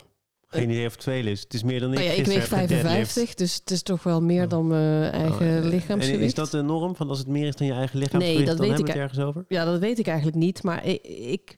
Geen 0.48 0.70
idee 0.70 0.86
of 0.86 0.94
het 0.94 1.04
veel 1.04 1.26
is. 1.26 1.42
Het 1.42 1.54
is 1.54 1.64
meer 1.64 1.80
dan 1.80 1.94
ik. 1.94 2.00
Oh 2.00 2.06
ja, 2.06 2.12
ik 2.12 2.26
weeg 2.26 2.48
55, 2.48 3.34
dus 3.34 3.56
het 3.56 3.72
is 3.72 3.84
toch 3.84 4.04
wel 4.04 4.22
meer 4.22 4.48
dan 4.48 4.68
mijn 4.68 5.12
eigen 5.12 5.64
oh, 5.64 5.70
lichaamsgewicht. 5.70 6.20
En 6.20 6.26
is 6.26 6.34
dat 6.34 6.52
de 6.52 6.62
norm 6.62 6.96
van 6.96 7.10
als 7.10 7.18
het 7.18 7.28
meer 7.28 7.48
is 7.48 7.56
dan 7.56 7.68
je 7.68 7.74
eigen 7.74 8.00
lichaamsgewicht? 8.00 8.38
Nee, 8.38 8.48
dat 8.48 8.58
dan 8.58 8.68
weet 8.68 8.80
ik 8.80 8.88
het 8.88 8.96
ergens 8.96 9.20
over. 9.20 9.46
Ja, 9.48 9.66
dat 9.66 9.80
weet 9.80 10.00
ik 10.00 10.08
eigenlijk 10.08 10.38
niet. 10.38 10.64
Maar 10.64 10.86
ik, 10.86 11.04
ik 11.08 11.56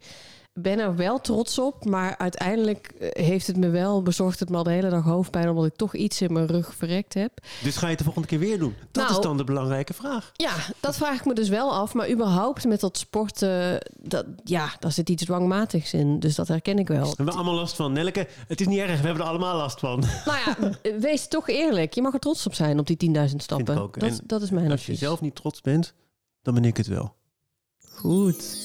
ben 0.62 0.80
er 0.80 0.96
wel 0.96 1.22
trots 1.22 1.60
op, 1.60 1.86
maar 1.86 2.18
uiteindelijk 2.18 2.94
heeft 3.00 3.48
het 3.48 3.58
me 3.58 3.70
wel 3.70 4.02
bezorgd 4.02 4.40
het 4.40 4.50
me 4.50 4.58
al 4.58 4.64
de 4.64 4.72
hele 4.72 4.90
dag 4.90 5.04
hoofdpijn, 5.04 5.50
omdat 5.50 5.66
ik 5.66 5.76
toch 5.76 5.96
iets 5.96 6.22
in 6.22 6.34
mijn 6.34 6.48
rug 6.48 6.76
verrekt 6.76 7.14
heb. 7.14 7.32
Dus 7.64 7.76
ga 7.76 7.84
je 7.84 7.90
het 7.90 7.98
de 7.98 8.04
volgende 8.04 8.28
keer 8.28 8.40
weer 8.40 8.60
doen? 8.60 8.76
Dat 8.92 9.04
nou, 9.04 9.18
is 9.18 9.24
dan 9.24 9.38
de 9.38 9.44
belangrijke 9.44 9.94
vraag. 9.94 10.32
Ja, 10.34 10.54
dat 10.80 10.96
vraag 10.96 11.20
ik 11.20 11.26
me 11.26 11.34
dus 11.34 11.50
wel 11.50 11.74
af. 11.74 11.94
Maar 11.94 12.10
überhaupt 12.10 12.66
met 12.66 12.80
dat 12.80 12.98
sporten, 12.98 13.80
dat, 14.02 14.26
ja, 14.44 14.76
daar 14.80 14.92
zit 14.92 15.10
iets 15.10 15.24
dwangmatigs 15.24 15.94
in. 15.94 16.20
Dus 16.20 16.36
dat 16.36 16.48
herken 16.48 16.80
ik 16.80 16.88
wel. 16.88 17.04
We 17.04 17.14
hebben 17.16 17.36
allemaal 17.36 17.56
last 17.56 17.76
van. 17.76 17.94
Nelleke, 17.94 18.28
het 18.48 18.62
is 18.62 18.68
niet 18.68 18.80
erg, 18.80 19.00
we 19.00 19.06
hebben 19.06 19.24
er 19.24 19.30
allemaal 19.30 19.58
last 19.58 19.80
van. 19.80 20.04
Nou 20.26 20.38
ja, 20.46 20.80
wees 21.00 21.28
toch 21.28 21.50
eerlijk. 21.50 21.94
Je 21.94 22.02
mag 22.02 22.14
er 22.14 22.20
trots 22.20 22.46
op 22.46 22.54
zijn 22.54 22.80
op 22.80 22.88
die 22.88 23.16
10.000 23.30 23.36
stappen. 23.36 23.78
Ook. 23.78 24.00
Dat, 24.00 24.22
dat 24.24 24.42
is 24.42 24.50
mijn 24.50 24.72
Als 24.72 24.86
je 24.86 24.96
zelf 24.96 25.22
niet 25.22 25.36
trots 25.36 25.62
bent, 25.62 25.94
dan 26.42 26.54
ben 26.54 26.66
ik 26.66 26.78
het 26.78 26.88
wel. 26.88 27.16
Goed. 27.96 28.58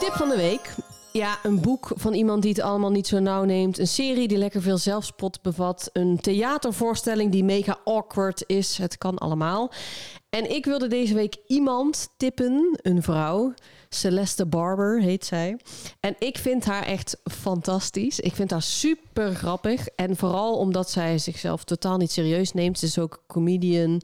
Tip 0.00 0.12
van 0.12 0.28
de 0.28 0.36
week. 0.36 0.74
Ja, 1.12 1.38
een 1.42 1.60
boek 1.60 1.92
van 1.94 2.14
iemand 2.14 2.42
die 2.42 2.50
het 2.50 2.60
allemaal 2.60 2.90
niet 2.90 3.06
zo 3.06 3.18
nauw 3.18 3.44
neemt. 3.44 3.78
Een 3.78 3.86
serie 3.86 4.28
die 4.28 4.38
lekker 4.38 4.62
veel 4.62 4.78
zelfspot 4.78 5.42
bevat. 5.42 5.90
Een 5.92 6.20
theatervoorstelling 6.20 7.32
die 7.32 7.44
mega 7.44 7.78
awkward 7.84 8.44
is. 8.46 8.78
Het 8.78 8.98
kan 8.98 9.18
allemaal. 9.18 9.72
En 10.30 10.50
ik 10.50 10.64
wilde 10.64 10.86
deze 10.86 11.14
week 11.14 11.36
iemand 11.46 12.08
tippen, 12.16 12.78
een 12.82 13.02
vrouw. 13.02 13.54
Celeste 13.88 14.46
Barber 14.46 15.00
heet 15.00 15.24
zij. 15.24 15.58
En 16.00 16.16
ik 16.18 16.38
vind 16.38 16.64
haar 16.64 16.82
echt 16.82 17.16
fantastisch. 17.24 18.20
Ik 18.20 18.34
vind 18.34 18.50
haar 18.50 18.62
super 18.62 19.34
grappig. 19.34 19.86
En 19.86 20.16
vooral 20.16 20.56
omdat 20.56 20.90
zij 20.90 21.18
zichzelf 21.18 21.64
totaal 21.64 21.96
niet 21.96 22.12
serieus 22.12 22.52
neemt. 22.52 22.78
Ze 22.78 22.86
is 22.86 22.98
ook 22.98 23.22
comedian. 23.26 24.02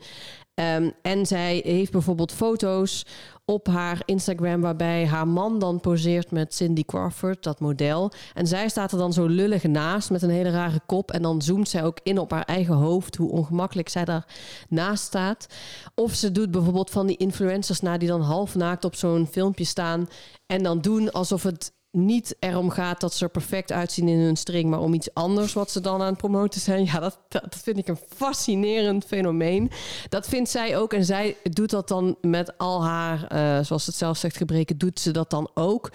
Um, 0.54 0.92
en 1.02 1.26
zij 1.26 1.62
heeft 1.64 1.92
bijvoorbeeld 1.92 2.32
foto's 2.32 3.06
op 3.48 3.66
haar 3.66 4.02
Instagram 4.04 4.60
waarbij 4.60 5.06
haar 5.06 5.28
man 5.28 5.58
dan 5.58 5.80
poseert 5.80 6.30
met 6.30 6.54
Cindy 6.54 6.84
Crawford, 6.84 7.42
dat 7.42 7.60
model. 7.60 8.12
En 8.34 8.46
zij 8.46 8.68
staat 8.68 8.92
er 8.92 8.98
dan 8.98 9.12
zo 9.12 9.26
lullig 9.26 9.62
naast 9.62 10.10
met 10.10 10.22
een 10.22 10.30
hele 10.30 10.50
rare 10.50 10.80
kop. 10.86 11.10
En 11.10 11.22
dan 11.22 11.42
zoomt 11.42 11.68
zij 11.68 11.84
ook 11.84 11.98
in 12.02 12.18
op 12.18 12.30
haar 12.30 12.44
eigen 12.44 12.74
hoofd, 12.74 13.16
hoe 13.16 13.30
ongemakkelijk 13.30 13.88
zij 13.88 14.04
daar 14.04 14.26
naast 14.68 15.04
staat. 15.04 15.46
Of 15.94 16.14
ze 16.14 16.32
doet 16.32 16.50
bijvoorbeeld 16.50 16.90
van 16.90 17.06
die 17.06 17.16
influencers 17.16 17.80
na 17.80 17.98
die 17.98 18.08
dan 18.08 18.20
half 18.20 18.54
naakt 18.54 18.84
op 18.84 18.94
zo'n 18.94 19.26
filmpje 19.26 19.64
staan. 19.64 20.08
En 20.46 20.62
dan 20.62 20.80
doen 20.80 21.12
alsof 21.12 21.42
het 21.42 21.72
niet 21.96 22.36
erom 22.38 22.70
gaat 22.70 23.00
dat 23.00 23.14
ze 23.14 23.24
er 23.24 23.30
perfect 23.30 23.72
uitzien 23.72 24.08
in 24.08 24.18
hun 24.18 24.36
string, 24.36 24.70
maar 24.70 24.80
om 24.80 24.94
iets 24.94 25.14
anders 25.14 25.52
wat 25.52 25.70
ze 25.70 25.80
dan 25.80 26.00
aan 26.00 26.06
het 26.06 26.16
promoten 26.16 26.60
zijn. 26.60 26.84
Ja, 26.84 27.00
dat, 27.00 27.18
dat 27.28 27.56
vind 27.62 27.78
ik 27.78 27.88
een 27.88 27.98
fascinerend 28.16 29.04
fenomeen. 29.04 29.70
Dat 30.08 30.28
vindt 30.28 30.50
zij 30.50 30.78
ook 30.78 30.92
en 30.92 31.04
zij 31.04 31.36
doet 31.42 31.70
dat 31.70 31.88
dan 31.88 32.16
met 32.20 32.58
al 32.58 32.84
haar, 32.84 33.32
uh, 33.32 33.64
zoals 33.64 33.86
het 33.86 33.94
zelf 33.94 34.16
zegt, 34.16 34.36
gebreken, 34.36 34.78
doet 34.78 35.00
ze 35.00 35.10
dat 35.10 35.30
dan 35.30 35.50
ook 35.54 35.90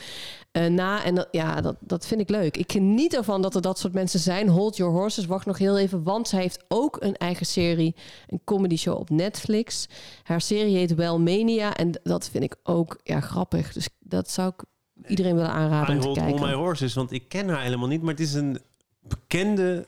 uh, 0.52 0.66
na. 0.66 1.04
En 1.04 1.28
ja, 1.32 1.62
dat, 1.62 1.76
dat 1.80 2.06
vind 2.06 2.22
ik 2.22 2.30
leuk. 2.30 2.58
Ik 2.58 2.72
geniet 2.72 3.16
ervan 3.16 3.42
dat 3.42 3.56
er 3.56 3.62
dat 3.62 3.80
soort 3.80 3.94
mensen 3.94 4.20
zijn. 4.20 4.50
Hold 4.50 4.78
Your 4.78 4.94
Horses, 4.94 5.26
wacht 5.26 5.46
nog 5.46 5.58
heel 5.58 5.78
even, 5.78 6.04
want 6.04 6.28
zij 6.28 6.42
heeft 6.42 6.64
ook 6.68 6.98
een 7.00 7.16
eigen 7.16 7.46
serie, 7.46 7.96
een 8.28 8.42
comedy 8.44 8.78
show 8.78 9.00
op 9.00 9.10
Netflix. 9.10 9.88
Haar 10.24 10.42
serie 10.42 10.78
heet 10.78 10.96
Wellmania 10.96 11.76
en 11.76 12.00
dat 12.04 12.30
vind 12.30 12.44
ik 12.44 12.56
ook 12.64 13.00
ja, 13.04 13.20
grappig. 13.20 13.74
Dus 13.74 13.90
dat 14.00 14.30
zou 14.30 14.54
ik 14.58 14.64
iedereen 15.08 15.36
willen 15.36 15.52
aanraden 15.52 15.96
om 15.96 16.14
te 16.14 16.20
kijken. 16.20 16.40
All 16.40 16.50
My 16.50 16.54
Horses, 16.54 16.94
want 16.94 17.12
ik 17.12 17.24
ken 17.28 17.50
haar 17.50 17.62
helemaal 17.62 17.88
niet, 17.88 18.02
maar 18.02 18.12
het 18.12 18.20
is 18.20 18.34
een 18.34 18.60
bekende 19.00 19.86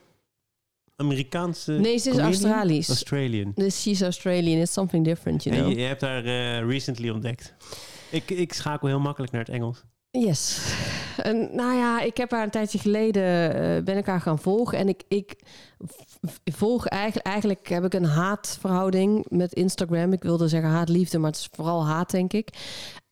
Amerikaanse. 0.96 1.72
Nee, 1.72 1.98
ze 1.98 2.10
is 2.10 2.18
Australisch. 2.18 2.90
Australian. 2.90 3.52
Dus 3.56 3.82
she's 3.82 4.02
Australian. 4.02 4.60
It's 4.60 4.74
something 4.74 5.06
different, 5.06 5.44
you 5.44 5.56
know. 5.56 5.70
Je, 5.70 5.76
je 5.76 5.86
hebt 5.86 6.02
haar 6.02 6.26
uh, 6.26 6.70
recently 6.70 7.10
ontdekt. 7.10 7.54
Ik, 8.12 8.30
ik 8.30 8.54
schakel 8.54 8.88
heel 8.88 9.00
makkelijk 9.00 9.32
naar 9.32 9.42
het 9.42 9.54
Engels. 9.54 9.84
Yes. 10.12 10.74
En, 11.18 11.50
nou 11.56 11.74
ja, 11.74 12.02
ik 12.02 12.18
heb 12.18 12.32
haar 12.32 12.44
een 12.44 12.50
tijdje 12.50 12.80
geleden 12.80 13.54
eh, 13.54 13.84
ben 13.84 13.98
ik 13.98 14.06
haar 14.06 14.22
gaan 14.22 14.40
volgen. 14.40 14.78
En 14.78 14.88
ik, 14.88 15.04
ik 15.08 15.36
volg 16.44 16.86
eigenlijk, 16.86 17.26
eigenlijk 17.26 17.70
heb 17.70 17.84
ik 17.84 17.94
een 17.94 18.06
haatverhouding 18.06 19.26
met 19.30 19.54
Instagram. 19.54 20.14
Ik 20.14 20.24
wilde 20.24 20.48
zeggen 20.48 20.70
haatliefde, 20.70 21.18
maar 21.18 21.30
het 21.32 21.40
is 21.40 21.50
vooral 21.52 21.86
haat, 21.86 22.12
denk 22.12 22.34
ik. 22.34 22.50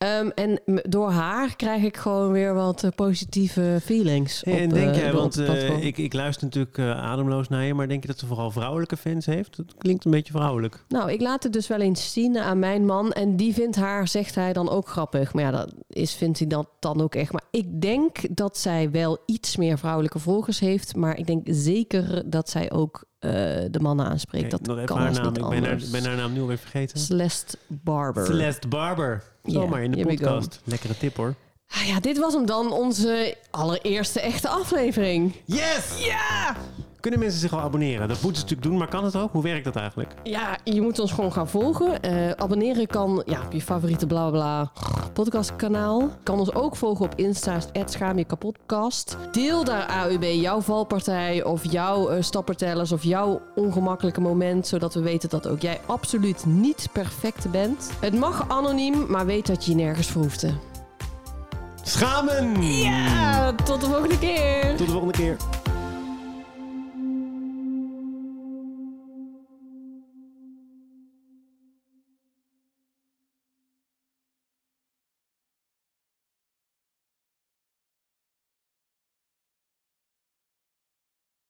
Ehm, 0.02 0.30
en 0.36 0.60
door 0.90 1.10
haar 1.10 1.56
krijg 1.56 1.84
ik 1.84 1.98
gewoon 1.98 2.32
weer 2.32 2.54
wat 2.54 2.84
eh, 2.84 2.90
positieve 2.96 3.80
feelings. 3.84 4.44
En 4.44 4.64
op, 4.64 4.74
denk 4.74 4.90
eh, 4.90 5.02
jij, 5.02 5.14
want 5.14 5.38
eh, 5.38 5.84
ik, 5.86 5.98
ik 5.98 6.14
luister 6.14 6.44
natuurlijk 6.44 6.80
ademloos 6.80 7.48
naar 7.48 7.64
je, 7.64 7.74
maar 7.74 7.88
denk 7.88 8.02
je 8.02 8.08
dat 8.08 8.20
ze 8.20 8.26
vooral 8.26 8.52
vrouwelijke 8.52 8.98
fans 8.98 9.26
heeft? 9.26 9.58
Dat 9.58 9.76
klinkt 9.78 10.06
een 10.06 10.12
beetje 10.12 10.34
vrouwelijk. 10.34 10.84
Nou, 10.88 11.12
ik 11.12 11.22
laat 11.22 11.44
het 11.44 11.54
dus 11.54 11.68
wel 11.68 11.80
eens 11.80 12.14
zien 12.14 12.38
aan 12.38 12.60
mijn 12.60 12.86
man. 12.86 13.12
En 13.12 13.36
die 13.36 13.54
vindt 13.54 13.76
haar, 13.76 14.08
zegt 14.08 14.36
hij 14.36 14.54
dan 14.54 14.70
ook 14.70 14.88
grappig. 14.88 15.34
Maar 15.34 15.44
ja, 15.44 15.52
dat 15.52 15.74
is, 15.90 16.14
vindt 16.14 16.40
hij 16.40 16.48
dat 16.48 16.68
dan 16.80 17.02
ook 17.02 17.16
echt. 17.16 17.32
Maar 17.32 17.46
ik 17.52 17.82
denk 17.82 18.36
dat 18.36 18.58
zij 18.58 18.92
wel 18.92 19.18
iets 19.26 19.58
meer 19.58 19.78
vrouwelijke 19.78 20.20
volgers 20.20 20.60
heeft. 20.60 20.96
Maar 20.96 21.18
ik 21.18 21.28
denk 21.28 21.48
zeker 21.50 22.24
dat 22.30 22.50
zij 22.50 22.72
ook 22.72 23.04
de 23.20 23.80
mannen 23.82 24.06
aanspreekt. 24.06 24.52
Dat 24.52 24.62
nog 24.62 24.76
even 24.76 24.88
kan 24.88 24.98
haar 24.98 25.12
naam. 25.12 25.28
niet 25.28 25.38
Ik 25.38 25.50
ben 25.50 25.64
haar, 25.64 25.72
anders. 25.72 25.90
ben 25.90 26.04
haar 26.04 26.16
naam 26.16 26.34
nu 26.34 26.42
alweer 26.42 26.58
vergeten. 26.58 27.00
Celeste 27.00 27.58
Barber. 27.68 28.26
Celeste 28.26 28.68
Barber. 28.68 29.31
Zomaar 29.44 29.84
in 29.84 29.92
de 29.92 30.06
podcast. 30.06 30.62
Lekkere 30.64 30.98
tip 30.98 31.16
hoor. 31.16 31.36
Ah 31.68 31.88
ja, 31.88 32.00
dit 32.00 32.18
was 32.18 32.34
hem 32.34 32.46
dan, 32.46 32.72
onze 32.72 33.38
allereerste 33.52 34.20
echte 34.20 34.50
aflevering. 34.50 35.34
Yes! 35.46 36.06
Ja! 36.06 36.56
Kunnen 37.02 37.20
mensen 37.20 37.40
zich 37.40 37.54
al 37.54 37.60
abonneren? 37.60 38.08
Dat 38.08 38.22
moeten 38.22 38.36
ze 38.36 38.42
natuurlijk 38.42 38.70
doen, 38.70 38.78
maar 38.78 38.88
kan 38.88 39.04
het 39.04 39.16
ook? 39.16 39.32
Hoe 39.32 39.44
werkt 39.44 39.64
dat 39.64 39.76
eigenlijk? 39.76 40.14
Ja, 40.24 40.58
je 40.64 40.82
moet 40.82 41.00
ons 41.00 41.12
gewoon 41.12 41.34
gaan 41.34 41.48
volgen. 41.48 42.02
Eh, 42.02 42.32
abonneren 42.32 42.88
kan 42.88 43.24
ja, 43.26 43.42
op 43.46 43.52
je 43.52 43.62
favoriete 43.62 44.08
bla 44.08 44.30
bla 44.30 44.72
podcastkanaal. 45.14 46.10
Kan 46.24 46.40
ons 46.40 46.54
ook 46.54 46.76
volgen 46.76 47.06
op 47.06 47.14
Insta, 47.16 47.60
het 47.72 47.92
schaam 47.92 48.18
je 48.18 48.24
kapotkast. 48.24 49.18
Deel 49.32 49.64
daar 49.64 49.86
AUB 49.86 50.24
jouw 50.24 50.62
valpartij 50.62 51.44
of 51.44 51.72
jouw 51.72 52.10
eh, 52.10 52.22
stappertellers 52.22 52.92
of 52.92 53.04
jouw 53.04 53.42
ongemakkelijke 53.56 54.22
moment. 54.22 54.68
Zodat 54.68 54.94
we 54.94 55.02
weten 55.02 55.30
dat 55.30 55.48
ook 55.48 55.62
jij 55.62 55.80
absoluut 55.86 56.46
niet 56.46 56.90
perfect 56.92 57.52
bent. 57.52 57.92
Het 58.00 58.14
mag 58.14 58.46
anoniem, 58.50 59.06
maar 59.10 59.26
weet 59.26 59.48
dat 59.48 59.66
je 59.66 59.72
je 59.72 59.78
nergens 59.78 60.08
voor 60.08 60.22
hoeft 60.22 60.40
te. 60.40 60.52
Schamen! 61.84 62.64
Ja, 62.64 63.54
tot 63.54 63.82
de 63.82 63.88
volgende 63.88 64.20
keer. 64.20 64.76
Tot 64.76 64.86
de 64.86 64.92
volgende 64.92 65.14
keer. 65.14 65.38